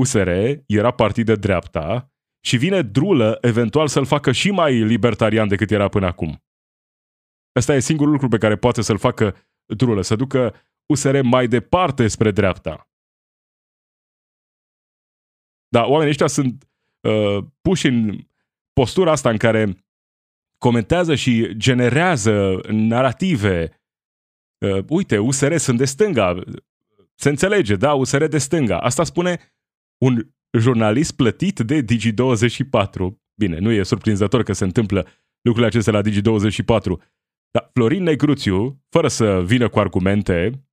USR 0.00 0.28
era 0.66 0.90
partid 0.90 1.26
de 1.26 1.34
dreapta 1.34 2.12
și 2.44 2.56
vine 2.56 2.82
drulă 2.82 3.38
eventual 3.40 3.88
să-l 3.88 4.04
facă 4.04 4.32
și 4.32 4.50
mai 4.50 4.84
libertarian 4.84 5.48
decât 5.48 5.70
era 5.70 5.88
până 5.88 6.06
acum. 6.06 6.44
Ăsta 7.56 7.74
e 7.74 7.80
singurul 7.80 8.12
lucru 8.12 8.28
pe 8.28 8.38
care 8.38 8.56
poate 8.56 8.82
să-l 8.82 8.98
facă 8.98 9.36
drulă, 9.66 10.02
să 10.02 10.16
ducă 10.16 10.54
USR 10.86 11.20
mai 11.22 11.48
departe 11.48 12.08
spre 12.08 12.30
dreapta. 12.30 12.90
Da, 15.68 15.86
oamenii 15.86 16.10
ăștia 16.10 16.26
sunt 16.26 16.68
uh, 17.08 17.44
puși 17.60 17.86
în 17.86 18.18
postura 18.72 19.10
asta 19.10 19.30
în 19.30 19.36
care 19.36 19.84
comentează 20.58 21.14
și 21.14 21.56
generează 21.56 22.60
narrative. 22.68 23.82
Uh, 24.58 24.84
uite, 24.88 25.18
USR 25.18 25.56
sunt 25.56 25.78
de 25.78 25.84
stânga. 25.84 26.38
Se 27.14 27.28
înțelege, 27.28 27.76
da, 27.76 27.94
USR 27.94 28.24
de 28.24 28.38
stânga. 28.38 28.78
Asta 28.78 29.04
spune 29.04 29.54
un 30.04 30.32
jurnalist 30.58 31.16
plătit 31.16 31.58
de 31.58 31.82
Digi24. 31.82 33.20
Bine, 33.34 33.58
nu 33.58 33.70
e 33.70 33.82
surprinzător 33.82 34.42
că 34.42 34.52
se 34.52 34.64
întâmplă 34.64 35.06
lucrurile 35.40 35.66
acestea 35.66 35.92
la 35.92 36.02
Digi24. 36.02 37.10
Dar 37.50 37.70
Florin 37.72 38.02
Negruțiu, 38.02 38.84
fără 38.88 39.08
să 39.08 39.42
vină 39.42 39.68
cu 39.68 39.78
argumente, 39.78 40.66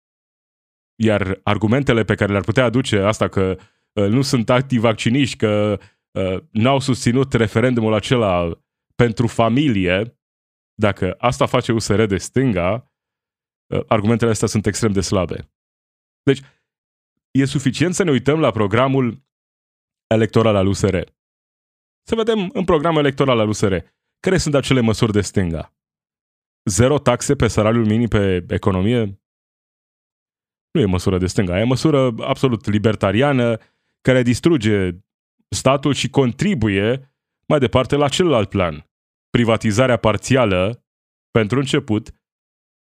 iar 1.02 1.40
argumentele 1.44 2.04
pe 2.04 2.16
care 2.16 2.32
le-ar 2.32 2.44
putea 2.44 2.64
aduce 2.64 3.00
asta 3.00 3.28
că 3.28 3.58
uh, 3.94 4.08
nu 4.08 4.22
sunt 4.22 4.50
antivacciniști, 4.50 5.38
că 5.38 5.80
uh, 6.12 6.38
n-au 6.52 6.80
susținut 6.80 7.34
referendumul 7.34 7.94
acela 7.94 8.62
pentru 8.96 9.28
familie, 9.28 10.20
dacă 10.74 11.16
asta 11.18 11.46
face 11.46 11.72
USR 11.72 12.04
de 12.04 12.18
stânga, 12.18 12.94
uh, 13.74 13.84
argumentele 13.88 14.32
astea 14.32 14.48
sunt 14.48 14.66
extrem 14.66 14.92
de 14.92 15.02
slabe. 15.02 15.52
Deci, 16.24 16.42
e 17.32 17.46
suficient 17.46 17.94
să 17.94 18.04
ne 18.04 18.12
uităm 18.12 18.40
la 18.40 18.52
programul 18.52 19.24
electoral 20.08 20.56
al 20.56 20.68
USR. 20.68 20.98
Să 22.08 22.16
vedem 22.16 22.50
în 22.54 22.66
programul 22.66 23.00
electoral 23.00 23.40
al 23.40 23.48
USR 23.48 23.76
care 24.20 24.38
sunt 24.38 24.56
acele 24.56 24.80
măsuri 24.80 25.12
de 25.12 25.22
stânga. 25.22 25.74
Zero 26.70 27.00
taxe 27.00 27.36
pe 27.36 27.48
salariul 27.48 27.86
minim 27.86 28.08
pe 28.08 28.46
economie? 28.50 29.19
Nu 30.72 30.82
e 30.82 30.86
măsură 30.86 31.18
de 31.18 31.28
stânga, 31.28 31.60
e 31.60 31.64
măsură 31.64 32.16
absolut 32.20 32.66
libertariană 32.66 33.58
care 34.02 34.22
distruge 34.22 34.90
statul 35.50 35.94
și 35.94 36.10
contribuie 36.10 37.14
mai 37.48 37.60
departe 37.60 37.96
la 37.96 38.10
celălalt 38.10 38.50
plan. 38.50 38.86
Privatizarea 39.30 39.98
parțială, 39.98 40.86
pentru 41.32 41.60
început, 41.60 42.14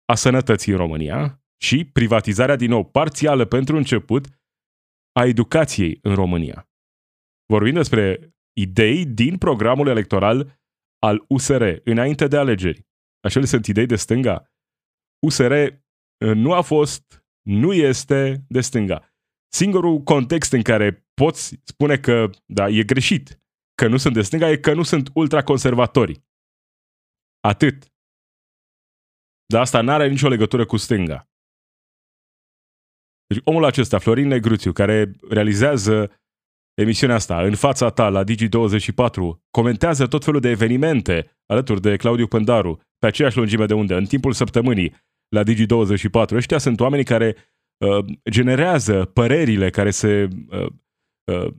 a 0.05 0.15
sănătății 0.15 0.73
în 0.73 0.79
România 0.79 1.43
și 1.63 1.85
privatizarea 1.85 2.57
din 2.57 2.71
nou 2.71 2.85
parțială 2.85 3.45
pentru 3.45 3.77
început 3.77 4.27
a 5.13 5.25
educației 5.25 5.99
în 6.03 6.15
România. 6.15 6.69
Vorbim 7.47 7.75
despre 7.75 8.35
idei 8.53 9.07
din 9.07 9.39
programul 9.39 9.87
electoral 9.87 10.61
al 10.99 11.25
USR 11.29 11.63
înainte 11.85 12.27
de 12.27 12.37
alegeri. 12.37 12.87
Așa 13.21 13.45
sunt 13.45 13.67
idei 13.67 13.87
de 13.87 13.97
stânga. 13.97 14.53
USR 15.27 15.53
uh, 15.53 16.35
nu 16.35 16.53
a 16.53 16.61
fost, 16.61 17.25
nu 17.49 17.73
este 17.73 18.45
de 18.49 18.61
stânga. 18.61 19.13
Singurul 19.53 20.03
context 20.03 20.53
în 20.53 20.63
care 20.63 21.07
poți 21.15 21.61
spune 21.65 21.99
că 21.99 22.31
da, 22.47 22.69
e 22.69 22.83
greșit, 22.83 23.41
că 23.75 23.89
nu 23.89 23.97
sunt 23.97 24.15
de 24.15 24.23
stânga, 24.23 24.51
e 24.51 24.57
că 24.57 24.75
nu 24.75 24.83
sunt 24.83 25.11
ultraconservatori. 25.15 26.23
Atât. 27.41 27.93
Dar 29.47 29.61
asta 29.61 29.81
nu 29.81 29.91
are 29.93 30.09
nicio 30.09 30.29
legătură 30.29 30.67
cu 30.67 30.77
stânga. 30.77 31.29
Deci 33.27 33.41
omul 33.45 33.65
acesta, 33.65 33.99
Florin 33.99 34.27
Negruțiu, 34.27 34.73
care 34.73 35.11
realizează 35.29 36.21
emisiunea 36.75 37.17
asta 37.17 37.43
în 37.43 37.55
fața 37.55 37.91
ta 37.91 38.09
la 38.09 38.25
Digi24, 38.25 39.41
comentează 39.51 40.07
tot 40.07 40.25
felul 40.25 40.41
de 40.41 40.49
evenimente 40.49 41.39
alături 41.47 41.81
de 41.81 41.97
Claudiu 41.97 42.27
Pândaru, 42.27 42.81
pe 42.99 43.07
aceeași 43.07 43.37
lungime 43.37 43.67
de 43.67 43.75
undă, 43.75 43.97
în 43.97 44.05
timpul 44.05 44.33
săptămânii 44.33 44.95
la 45.29 45.43
Digi24. 45.43 46.33
Ăștia 46.33 46.59
sunt 46.59 46.81
oamenii 46.81 47.05
care 47.05 47.37
uh, 47.85 48.05
generează 48.31 49.05
părerile 49.05 49.71
care 49.71 49.91
se 49.91 50.29
uh, 50.49 50.73
uh, 51.33 51.55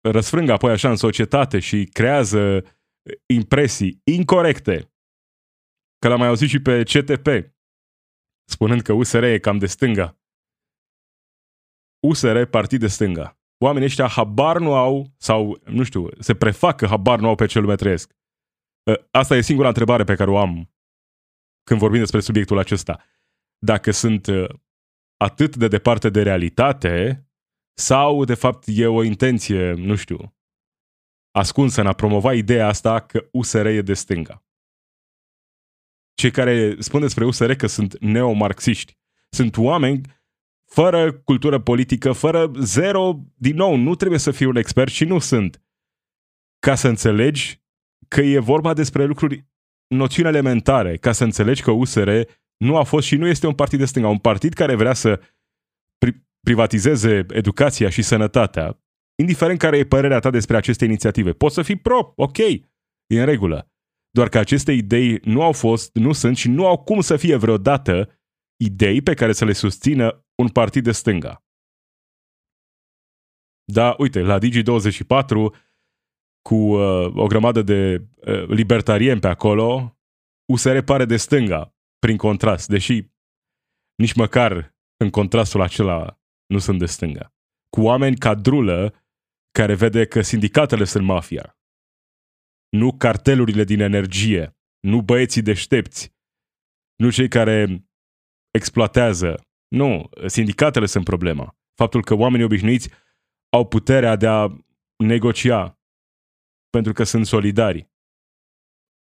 răsfrângă 0.00 0.52
apoi 0.52 0.72
așa 0.72 0.90
în 0.90 0.96
societate 0.96 1.58
și 1.58 1.84
creează 1.84 2.64
impresii 3.26 4.00
incorrecte. 4.04 4.92
Că 5.98 6.08
l-am 6.08 6.18
mai 6.18 6.28
auzit 6.28 6.48
și 6.48 6.62
pe 6.62 6.82
CTP, 6.82 7.54
spunând 8.50 8.82
că 8.82 8.92
USR 8.92 9.22
e 9.22 9.38
cam 9.38 9.58
de 9.58 9.66
stânga. 9.66 10.16
USR, 12.06 12.42
partid 12.44 12.80
de 12.80 12.86
stânga. 12.86 13.38
Oamenii 13.64 13.86
ăștia 13.86 14.08
habar 14.08 14.58
nu 14.58 14.74
au, 14.74 15.12
sau, 15.16 15.60
nu 15.64 15.82
știu, 15.82 16.08
se 16.18 16.34
prefac 16.34 16.76
că 16.76 16.86
habar 16.86 17.18
nu 17.18 17.28
au 17.28 17.34
pe 17.34 17.46
ce 17.46 17.58
lume 17.58 17.74
trăiesc. 17.74 18.12
Ă, 18.86 19.06
asta 19.10 19.36
e 19.36 19.40
singura 19.40 19.68
întrebare 19.68 20.04
pe 20.04 20.14
care 20.14 20.30
o 20.30 20.38
am 20.38 20.71
când 21.62 21.80
vorbim 21.80 21.98
despre 21.98 22.20
subiectul 22.20 22.58
acesta. 22.58 23.04
Dacă 23.58 23.90
sunt 23.90 24.26
ă, 24.26 24.60
atât 25.16 25.56
de 25.56 25.68
departe 25.68 26.10
de 26.10 26.22
realitate 26.22 27.26
sau, 27.78 28.24
de 28.24 28.34
fapt, 28.34 28.64
e 28.66 28.86
o 28.86 29.02
intenție, 29.02 29.72
nu 29.72 29.94
știu, 29.94 30.36
ascunsă 31.30 31.80
în 31.80 31.86
a 31.86 31.92
promova 31.92 32.34
ideea 32.34 32.66
asta 32.66 33.00
că 33.00 33.28
USR 33.32 33.66
e 33.66 33.82
de 33.82 33.94
stânga. 33.94 34.44
Cei 36.14 36.30
care 36.30 36.80
spun 36.80 37.00
despre 37.00 37.24
USR 37.24 37.52
că 37.52 37.66
sunt 37.66 37.98
neomarxiști 37.98 39.00
sunt 39.34 39.56
oameni 39.56 40.00
fără 40.64 41.12
cultură 41.12 41.60
politică, 41.60 42.12
fără 42.12 42.50
zero, 42.58 43.18
din 43.34 43.56
nou, 43.56 43.76
nu 43.76 43.94
trebuie 43.94 44.18
să 44.18 44.30
fii 44.30 44.46
un 44.46 44.56
expert 44.56 44.90
și 44.90 45.04
nu 45.04 45.18
sunt. 45.18 45.62
Ca 46.58 46.74
să 46.74 46.88
înțelegi 46.88 47.62
că 48.08 48.20
e 48.20 48.38
vorba 48.38 48.74
despre 48.74 49.04
lucruri, 49.04 49.46
noțiuni 49.96 50.28
elementare, 50.28 50.96
ca 50.96 51.12
să 51.12 51.24
înțelegi 51.24 51.62
că 51.62 51.70
USR 51.70 52.10
nu 52.56 52.76
a 52.76 52.82
fost 52.82 53.06
și 53.06 53.16
nu 53.16 53.26
este 53.26 53.46
un 53.46 53.54
partid 53.54 53.78
de 53.78 53.84
stânga, 53.84 54.08
un 54.08 54.18
partid 54.18 54.52
care 54.52 54.74
vrea 54.74 54.92
să 54.92 55.20
pri- 56.04 56.22
privatizeze 56.40 57.26
educația 57.28 57.88
și 57.88 58.02
sănătatea, 58.02 58.80
indiferent 59.20 59.58
care 59.58 59.76
e 59.76 59.84
părerea 59.84 60.18
ta 60.18 60.30
despre 60.30 60.56
aceste 60.56 60.84
inițiative. 60.84 61.32
Poți 61.32 61.54
să 61.54 61.62
fii 61.62 61.76
pro, 61.76 62.12
ok, 62.16 62.38
e 62.38 63.20
în 63.20 63.24
regulă. 63.24 63.70
Doar 64.10 64.28
că 64.28 64.38
aceste 64.38 64.72
idei 64.72 65.18
nu 65.24 65.42
au 65.42 65.52
fost, 65.52 65.94
nu 65.94 66.12
sunt 66.12 66.36
și 66.36 66.48
nu 66.48 66.66
au 66.66 66.82
cum 66.82 67.00
să 67.00 67.16
fie 67.16 67.36
vreodată 67.36 68.20
idei 68.64 69.02
pe 69.02 69.14
care 69.14 69.32
să 69.32 69.44
le 69.44 69.52
susțină 69.52 70.26
un 70.42 70.48
partid 70.48 70.84
de 70.84 70.92
stânga. 70.92 71.44
Da, 73.72 73.94
uite, 73.98 74.20
la 74.20 74.38
Digi24 74.38 75.54
cu 76.42 76.54
uh, 76.54 77.12
o 77.14 77.26
grămadă 77.26 77.62
de 77.62 78.06
uh, 78.14 78.46
libertarieni 78.46 79.20
pe 79.20 79.28
acolo, 79.28 79.98
USR 80.52 80.78
pare 80.78 81.04
de 81.04 81.16
stânga, 81.16 81.74
prin 81.98 82.16
contrast, 82.16 82.68
deși 82.68 83.10
nici 83.94 84.14
măcar 84.14 84.74
în 84.96 85.10
contrastul 85.10 85.60
acela 85.60 86.20
nu 86.46 86.58
sunt 86.58 86.78
de 86.78 86.86
stânga. 86.86 87.34
Cu 87.68 87.80
oameni 87.82 88.16
ca 88.16 88.34
Drulă, 88.34 88.94
care 89.50 89.74
vede 89.74 90.06
că 90.06 90.20
sindicatele 90.20 90.84
sunt 90.84 91.04
mafia, 91.04 91.56
nu 92.68 92.96
cartelurile 92.96 93.64
din 93.64 93.80
energie, 93.80 94.56
nu 94.80 95.02
băieții 95.02 95.42
deștepți, 95.42 96.14
nu 96.96 97.10
cei 97.10 97.28
care 97.28 97.86
exploatează. 98.50 99.46
Nu, 99.68 100.10
sindicatele 100.26 100.86
sunt 100.86 101.04
problema. 101.04 101.56
Faptul 101.74 102.04
că 102.04 102.14
oamenii 102.14 102.44
obișnuiți 102.44 102.90
au 103.52 103.66
puterea 103.66 104.16
de 104.16 104.26
a 104.26 104.48
negocia, 104.96 105.78
pentru 106.76 106.92
că 106.92 107.04
sunt 107.04 107.26
solidari. 107.26 107.90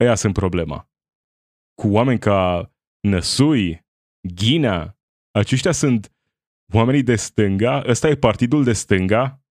Ăia 0.01 0.15
sunt 0.15 0.35
problema. 0.35 0.91
Cu 1.75 1.89
oameni 1.89 2.19
ca 2.19 2.73
Năsui, 3.01 3.87
Ghinea, 4.35 4.99
aceștia 5.31 5.73
sunt 5.73 6.13
oamenii 6.75 7.03
de 7.03 7.17
stânga, 7.17 7.83
ăsta 7.87 8.09
e 8.09 8.17
partidul 8.17 8.65
de 8.65 8.73
stânga. 8.73 9.45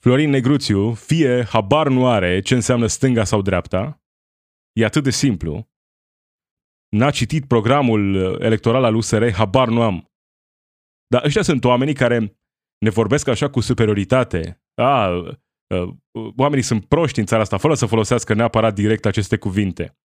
Florin 0.00 0.30
Negruțiu, 0.30 0.94
fie 0.94 1.44
habar 1.44 1.88
nu 1.88 2.06
are 2.06 2.40
ce 2.40 2.54
înseamnă 2.54 2.86
stânga 2.86 3.24
sau 3.24 3.42
dreapta, 3.42 4.02
E 4.72 4.84
atât 4.84 5.02
de 5.02 5.10
simplu. 5.10 5.70
N-a 6.88 7.10
citit 7.10 7.46
programul 7.46 8.14
electoral 8.40 8.84
al 8.84 8.94
USR, 8.94 9.30
habar 9.30 9.68
nu 9.68 9.82
am. 9.82 10.12
Dar 11.06 11.24
ăștia 11.24 11.42
sunt 11.42 11.64
oamenii 11.64 11.94
care 11.94 12.18
ne 12.78 12.90
vorbesc 12.90 13.28
așa 13.28 13.50
cu 13.50 13.60
superioritate. 13.60 14.62
A, 14.74 15.08
oamenii 16.36 16.64
sunt 16.64 16.86
proști 16.86 17.18
în 17.18 17.26
țara 17.26 17.42
asta, 17.42 17.56
fără 17.56 17.74
să 17.74 17.86
folosească 17.86 18.34
neapărat 18.34 18.74
direct 18.74 19.04
aceste 19.06 19.36
cuvinte. 19.36 19.96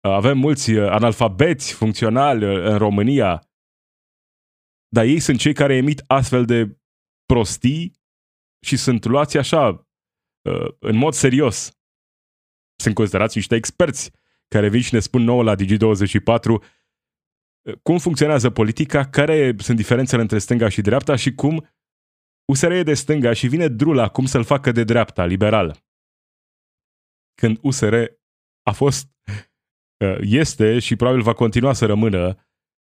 Avem 0.00 0.38
mulți 0.38 0.70
analfabeți 0.70 1.72
funcționali 1.72 2.44
în 2.44 2.78
România, 2.78 3.48
dar 4.88 5.04
ei 5.04 5.20
sunt 5.20 5.38
cei 5.38 5.52
care 5.52 5.76
emit 5.76 6.04
astfel 6.06 6.44
de 6.44 6.78
prostii 7.24 8.00
și 8.64 8.76
sunt 8.76 9.04
luați 9.04 9.38
așa, 9.38 9.88
în 10.78 10.96
mod 10.96 11.12
serios. 11.12 11.78
Sunt 12.76 12.94
considerați 12.94 13.36
niște 13.36 13.54
experți 13.54 14.10
care 14.48 14.68
vin 14.68 14.80
și 14.80 14.94
ne 14.94 15.00
spun 15.00 15.22
nouă 15.22 15.42
la 15.42 15.54
Digi24 15.56 16.78
cum 17.82 17.98
funcționează 17.98 18.50
politica, 18.50 19.08
care 19.08 19.54
sunt 19.58 19.76
diferențele 19.76 20.22
între 20.22 20.38
stânga 20.38 20.68
și 20.68 20.80
dreapta 20.80 21.16
și 21.16 21.34
cum 21.34 21.68
USR 22.50 22.70
e 22.70 22.82
de 22.82 22.94
stânga 22.94 23.32
și 23.32 23.48
vine 23.48 23.68
drula 23.68 24.08
cum 24.08 24.24
să-l 24.24 24.44
facă 24.44 24.72
de 24.72 24.84
dreapta, 24.84 25.24
liberal. 25.24 25.84
Când 27.34 27.58
USR 27.62 27.94
a 28.62 28.72
fost, 28.72 29.08
este 30.42 30.78
și 30.78 30.96
probabil 30.96 31.22
va 31.22 31.34
continua 31.34 31.72
să 31.72 31.86
rămână 31.86 32.48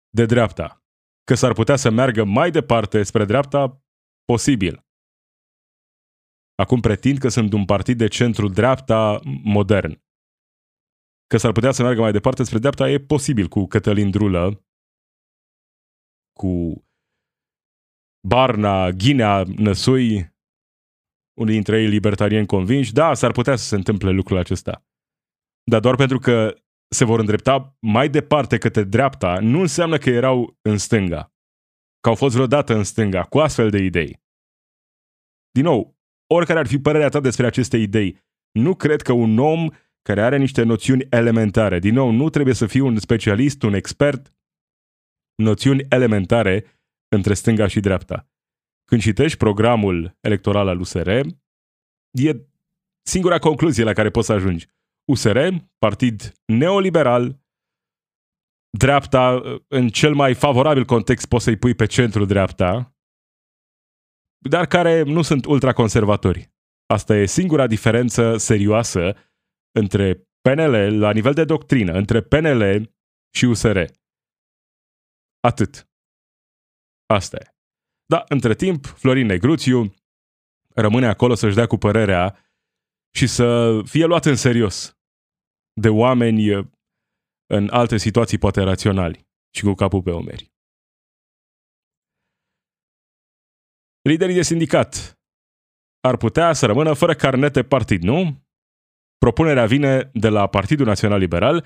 de 0.09 0.25
dreapta. 0.25 0.83
Că 1.23 1.35
s-ar 1.35 1.53
putea 1.53 1.75
să 1.75 1.89
meargă 1.89 2.23
mai 2.23 2.51
departe 2.51 3.03
spre 3.03 3.25
dreapta, 3.25 3.83
posibil. 4.23 4.85
Acum 6.55 6.79
pretind 6.79 7.17
că 7.17 7.29
sunt 7.29 7.53
un 7.53 7.65
partid 7.65 7.97
de 7.97 8.07
centru-dreapta 8.07 9.19
modern. 9.43 10.01
Că 11.27 11.37
s-ar 11.37 11.51
putea 11.51 11.71
să 11.71 11.81
meargă 11.81 12.01
mai 12.01 12.11
departe 12.11 12.43
spre 12.43 12.59
dreapta 12.59 12.89
e 12.89 12.99
posibil 12.99 13.47
cu 13.47 13.65
Cătălin 13.65 14.09
Drulă, 14.09 14.65
cu 16.39 16.83
Barna, 18.27 18.89
Ghinea, 18.89 19.43
Năsui, 19.55 20.37
unii 21.39 21.53
dintre 21.53 21.81
ei 21.81 21.87
libertarieni 21.87 22.45
convinși, 22.45 22.93
da, 22.93 23.13
s-ar 23.13 23.31
putea 23.31 23.55
să 23.55 23.63
se 23.63 23.75
întâmple 23.75 24.09
lucrul 24.09 24.37
acesta. 24.37 24.85
Dar 25.63 25.79
doar 25.79 25.95
pentru 25.95 26.19
că 26.19 26.55
se 26.91 27.05
vor 27.05 27.19
îndrepta 27.19 27.77
mai 27.79 28.09
departe 28.09 28.57
către 28.57 28.83
dreapta, 28.83 29.39
nu 29.39 29.59
înseamnă 29.59 29.97
că 29.97 30.09
erau 30.09 30.57
în 30.61 30.77
stânga. 30.77 31.33
Că 31.99 32.09
au 32.09 32.15
fost 32.15 32.33
vreodată 32.33 32.73
în 32.73 32.83
stânga, 32.83 33.23
cu 33.23 33.39
astfel 33.39 33.69
de 33.69 33.77
idei. 33.77 34.21
Din 35.51 35.63
nou, 35.63 35.97
oricare 36.33 36.59
ar 36.59 36.67
fi 36.67 36.79
părerea 36.79 37.09
ta 37.09 37.19
despre 37.19 37.45
aceste 37.45 37.77
idei, 37.77 38.17
nu 38.51 38.75
cred 38.75 39.01
că 39.01 39.13
un 39.13 39.37
om 39.37 39.69
care 40.01 40.21
are 40.21 40.37
niște 40.37 40.63
noțiuni 40.63 41.07
elementare, 41.09 41.79
din 41.79 41.93
nou, 41.93 42.11
nu 42.11 42.29
trebuie 42.29 42.53
să 42.53 42.65
fii 42.65 42.79
un 42.79 42.99
specialist, 42.99 43.63
un 43.63 43.73
expert, 43.73 44.33
noțiuni 45.35 45.85
elementare 45.89 46.78
între 47.09 47.33
stânga 47.33 47.67
și 47.67 47.79
dreapta. 47.79 48.27
Când 48.85 49.01
citești 49.01 49.37
programul 49.37 50.17
electoral 50.19 50.67
al 50.67 50.79
USR, 50.79 51.09
e 52.11 52.47
singura 53.01 53.39
concluzie 53.39 53.83
la 53.83 53.93
care 53.93 54.09
poți 54.09 54.25
să 54.25 54.33
ajungi. 54.33 54.67
USR, 55.11 55.37
partid 55.77 56.33
neoliberal, 56.45 57.41
dreapta, 58.77 59.41
în 59.67 59.89
cel 59.89 60.13
mai 60.13 60.33
favorabil 60.33 60.85
context 60.85 61.27
poți 61.27 61.43
să-i 61.43 61.57
pui 61.57 61.75
pe 61.75 61.85
centru-dreapta, 61.85 62.95
dar 64.49 64.65
care 64.65 65.01
nu 65.01 65.21
sunt 65.21 65.45
ultraconservatori. 65.45 66.53
Asta 66.85 67.15
e 67.15 67.25
singura 67.25 67.67
diferență 67.67 68.37
serioasă 68.37 69.15
între 69.71 70.27
PNL, 70.41 70.99
la 70.99 71.11
nivel 71.11 71.33
de 71.33 71.45
doctrină, 71.45 71.93
între 71.93 72.21
PNL 72.21 72.93
și 73.35 73.45
USR. 73.45 73.83
Atât. 75.39 75.88
Asta 77.13 77.37
e. 77.37 77.53
Da, 78.05 78.23
între 78.27 78.55
timp, 78.55 78.85
Florin 78.85 79.25
Negruțiu 79.25 79.93
rămâne 80.75 81.07
acolo 81.07 81.35
să-și 81.35 81.55
dea 81.55 81.67
cu 81.67 81.77
părerea 81.77 82.37
și 83.15 83.27
să 83.27 83.79
fie 83.85 84.05
luat 84.05 84.25
în 84.25 84.35
serios 84.35 84.97
de 85.81 85.89
oameni 85.89 86.51
în 87.53 87.69
alte 87.71 87.97
situații 87.97 88.37
poate 88.37 88.61
raționali 88.61 89.27
și 89.55 89.63
cu 89.63 89.73
capul 89.73 90.01
pe 90.01 90.11
omeri. 90.11 90.51
Liderii 94.01 94.35
de 94.35 94.41
sindicat 94.41 95.19
ar 95.99 96.17
putea 96.17 96.53
să 96.53 96.65
rămână 96.65 96.93
fără 96.93 97.15
carnete 97.15 97.63
partid, 97.63 98.01
nu? 98.01 98.47
Propunerea 99.17 99.65
vine 99.65 100.11
de 100.13 100.29
la 100.29 100.47
Partidul 100.47 100.85
Național 100.85 101.19
Liberal. 101.19 101.65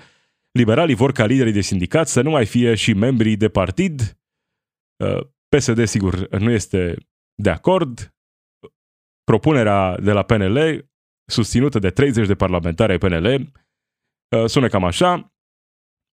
Liberalii 0.50 0.94
vor 0.94 1.12
ca 1.12 1.24
liderii 1.24 1.52
de 1.52 1.60
sindicat 1.60 2.08
să 2.08 2.20
nu 2.22 2.30
mai 2.30 2.46
fie 2.46 2.74
și 2.74 2.92
membrii 2.92 3.36
de 3.36 3.48
partid. 3.48 4.18
Uh, 5.54 5.60
PSD, 5.60 5.86
sigur, 5.86 6.28
nu 6.38 6.50
este 6.50 6.96
de 7.34 7.50
acord. 7.50 8.14
Propunerea 9.24 9.96
de 9.96 10.12
la 10.12 10.22
PNL, 10.22 10.88
susținută 11.30 11.78
de 11.78 11.90
30 11.90 12.26
de 12.26 12.34
parlamentari 12.34 12.92
ai 12.92 12.98
PNL, 12.98 13.52
uh, 14.36 14.44
sună 14.46 14.68
cam 14.68 14.84
așa. 14.84 15.34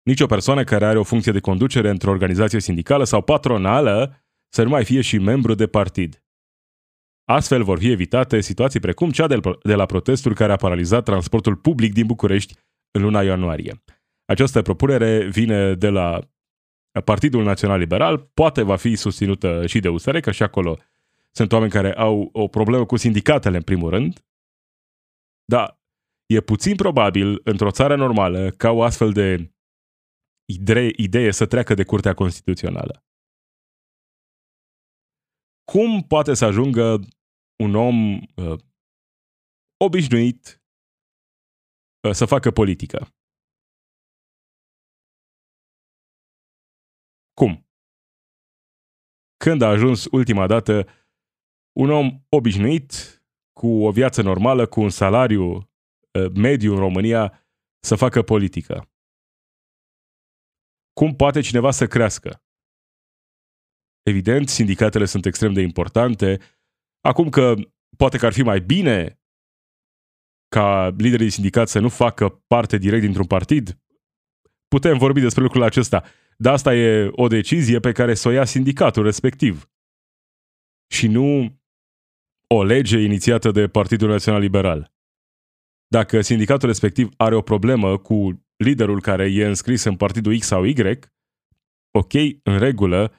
Nicio 0.03 0.25
persoană 0.25 0.63
care 0.63 0.85
are 0.85 0.97
o 0.97 1.03
funcție 1.03 1.31
de 1.31 1.39
conducere 1.39 1.89
într-o 1.89 2.11
organizație 2.11 2.59
sindicală 2.59 3.03
sau 3.03 3.21
patronală 3.21 4.25
să 4.53 4.63
nu 4.63 4.69
mai 4.69 4.85
fie 4.85 5.01
și 5.01 5.17
membru 5.17 5.53
de 5.53 5.67
partid. 5.67 6.23
Astfel 7.25 7.63
vor 7.63 7.79
fi 7.79 7.91
evitate 7.91 8.41
situații 8.41 8.79
precum 8.79 9.09
cea 9.09 9.27
de 9.63 9.75
la 9.75 9.85
protestul 9.85 10.33
care 10.33 10.51
a 10.51 10.55
paralizat 10.55 11.03
transportul 11.03 11.55
public 11.55 11.93
din 11.93 12.05
București 12.05 12.53
în 12.91 13.01
luna 13.01 13.21
ianuarie. 13.21 13.83
Această 14.25 14.61
propunere 14.61 15.27
vine 15.27 15.73
de 15.73 15.89
la 15.89 16.19
Partidul 17.05 17.43
Național 17.43 17.79
Liberal, 17.79 18.17
poate 18.17 18.61
va 18.61 18.75
fi 18.75 18.95
susținută 18.95 19.65
și 19.65 19.79
de 19.79 19.89
USR, 19.89 20.17
că 20.17 20.31
și 20.31 20.43
acolo 20.43 20.77
sunt 21.31 21.51
oameni 21.51 21.71
care 21.71 21.93
au 21.93 22.29
o 22.33 22.47
problemă 22.47 22.85
cu 22.85 22.95
sindicatele 22.95 23.57
în 23.57 23.63
primul 23.63 23.89
rând, 23.89 24.25
dar 25.45 25.79
e 26.25 26.41
puțin 26.41 26.75
probabil 26.75 27.41
într-o 27.43 27.71
țară 27.71 27.95
normală 27.95 28.49
ca 28.49 28.71
o 28.71 28.83
astfel 28.83 29.11
de 29.11 29.53
idee, 30.45 30.91
idee 30.95 31.31
să 31.31 31.45
treacă 31.45 31.73
de 31.73 31.83
Curtea 31.83 32.13
Constituțională. 32.13 33.03
Cum 35.71 36.03
poate 36.03 36.33
să 36.33 36.45
ajungă 36.45 36.99
un 37.63 37.75
om 37.75 38.13
uh, 38.13 38.59
obișnuit 39.77 40.61
uh, 42.07 42.11
să 42.11 42.25
facă 42.25 42.51
politică. 42.51 43.18
Cum? 47.39 47.67
Când 49.37 49.61
a 49.61 49.67
ajuns 49.67 50.05
ultima 50.11 50.47
dată 50.47 50.87
un 51.77 51.89
om 51.89 52.25
obișnuit, 52.29 52.91
cu 53.59 53.67
o 53.67 53.91
viață 53.91 54.21
normală, 54.21 54.67
cu 54.67 54.81
un 54.81 54.89
salariu 54.89 55.51
uh, 55.53 56.31
mediu 56.33 56.73
în 56.73 56.79
România, 56.79 57.47
să 57.79 57.95
facă 57.95 58.21
politică? 58.21 58.91
Cum 60.93 61.15
poate 61.15 61.41
cineva 61.41 61.71
să 61.71 61.87
crească? 61.87 62.43
Evident, 64.01 64.49
sindicatele 64.49 65.05
sunt 65.05 65.25
extrem 65.25 65.53
de 65.53 65.61
importante, 65.61 66.39
Acum 67.01 67.29
că 67.29 67.53
poate 67.97 68.17
că 68.17 68.25
ar 68.25 68.33
fi 68.33 68.41
mai 68.41 68.59
bine 68.59 69.19
ca 70.47 70.87
liderii 70.87 71.25
de 71.25 71.31
sindicat 71.31 71.67
să 71.67 71.79
nu 71.79 71.89
facă 71.89 72.29
parte 72.29 72.77
direct 72.77 73.01
dintr-un 73.01 73.25
partid, 73.25 73.79
putem 74.69 74.97
vorbi 74.97 75.19
despre 75.19 75.43
lucrul 75.43 75.63
acesta. 75.63 76.03
Dar 76.37 76.53
asta 76.53 76.75
e 76.75 77.09
o 77.11 77.27
decizie 77.27 77.79
pe 77.79 77.91
care 77.91 78.13
să 78.13 78.27
o 78.27 78.31
ia 78.31 78.45
sindicatul 78.45 79.03
respectiv. 79.03 79.69
Și 80.91 81.07
nu 81.07 81.57
o 82.47 82.63
lege 82.63 82.99
inițiată 82.99 83.51
de 83.51 83.67
Partidul 83.67 84.09
Național 84.09 84.41
Liberal. 84.41 84.93
Dacă 85.87 86.21
sindicatul 86.21 86.67
respectiv 86.67 87.09
are 87.17 87.35
o 87.35 87.41
problemă 87.41 87.97
cu 87.97 88.45
liderul 88.55 89.01
care 89.01 89.31
e 89.31 89.45
înscris 89.45 89.83
în 89.83 89.95
partidul 89.95 90.37
X 90.37 90.45
sau 90.45 90.63
Y, 90.63 90.99
ok, 91.91 92.13
în 92.43 92.59
regulă, 92.59 93.13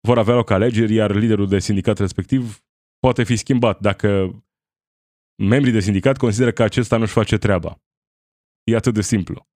vor 0.00 0.18
avea 0.18 0.34
loc 0.34 0.50
alegeri, 0.50 0.94
iar 0.94 1.14
liderul 1.14 1.48
de 1.48 1.58
sindicat 1.58 1.98
respectiv 1.98 2.64
poate 2.98 3.24
fi 3.24 3.36
schimbat 3.36 3.80
dacă 3.80 4.08
membrii 5.42 5.72
de 5.72 5.80
sindicat 5.80 6.16
consideră 6.16 6.52
că 6.52 6.62
acesta 6.62 6.96
nu-și 6.96 7.12
face 7.12 7.38
treaba. 7.38 7.82
E 8.64 8.76
atât 8.76 8.94
de 8.94 9.00
simplu. 9.02 9.48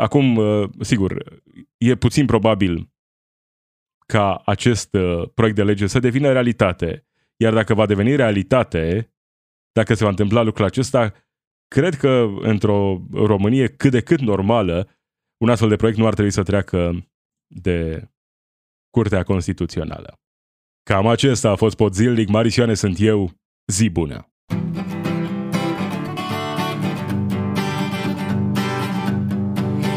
Acum, 0.00 0.36
uh, 0.36 0.70
sigur, 0.80 1.40
e 1.78 1.94
puțin 1.94 2.26
probabil 2.26 2.90
ca 4.06 4.42
acest 4.44 4.94
uh, 4.94 5.28
proiect 5.34 5.56
de 5.56 5.64
lege 5.64 5.86
să 5.86 5.98
devină 5.98 6.32
realitate. 6.32 7.06
Iar 7.36 7.52
dacă 7.52 7.74
va 7.74 7.86
deveni 7.86 8.16
realitate, 8.16 9.14
dacă 9.72 9.94
se 9.94 10.04
va 10.04 10.10
întâmpla 10.10 10.42
lucrul 10.42 10.64
acesta, 10.64 11.12
cred 11.68 11.94
că 11.94 12.26
într-o 12.40 13.02
Românie 13.12 13.68
cât 13.68 13.90
de 13.90 14.00
cât 14.00 14.20
normală, 14.20 14.88
un 15.42 15.48
astfel 15.48 15.68
de 15.68 15.76
proiect 15.76 15.98
nu 15.98 16.06
ar 16.06 16.12
trebui 16.12 16.30
să 16.30 16.42
treacă 16.42 17.06
de 17.46 18.08
Curtea 18.90 19.22
Constituțională. 19.22 20.20
Cam 20.82 21.06
acesta 21.06 21.50
a 21.50 21.56
fost 21.56 21.76
pot 21.76 21.94
zilnic, 21.94 22.28
Marisioane 22.28 22.74
sunt 22.74 22.96
eu, 23.00 23.30
zi 23.66 23.90
bună! 23.90 24.29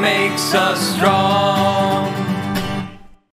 makes 0.00 0.54
us 0.54 0.94
strong. 0.96 1.83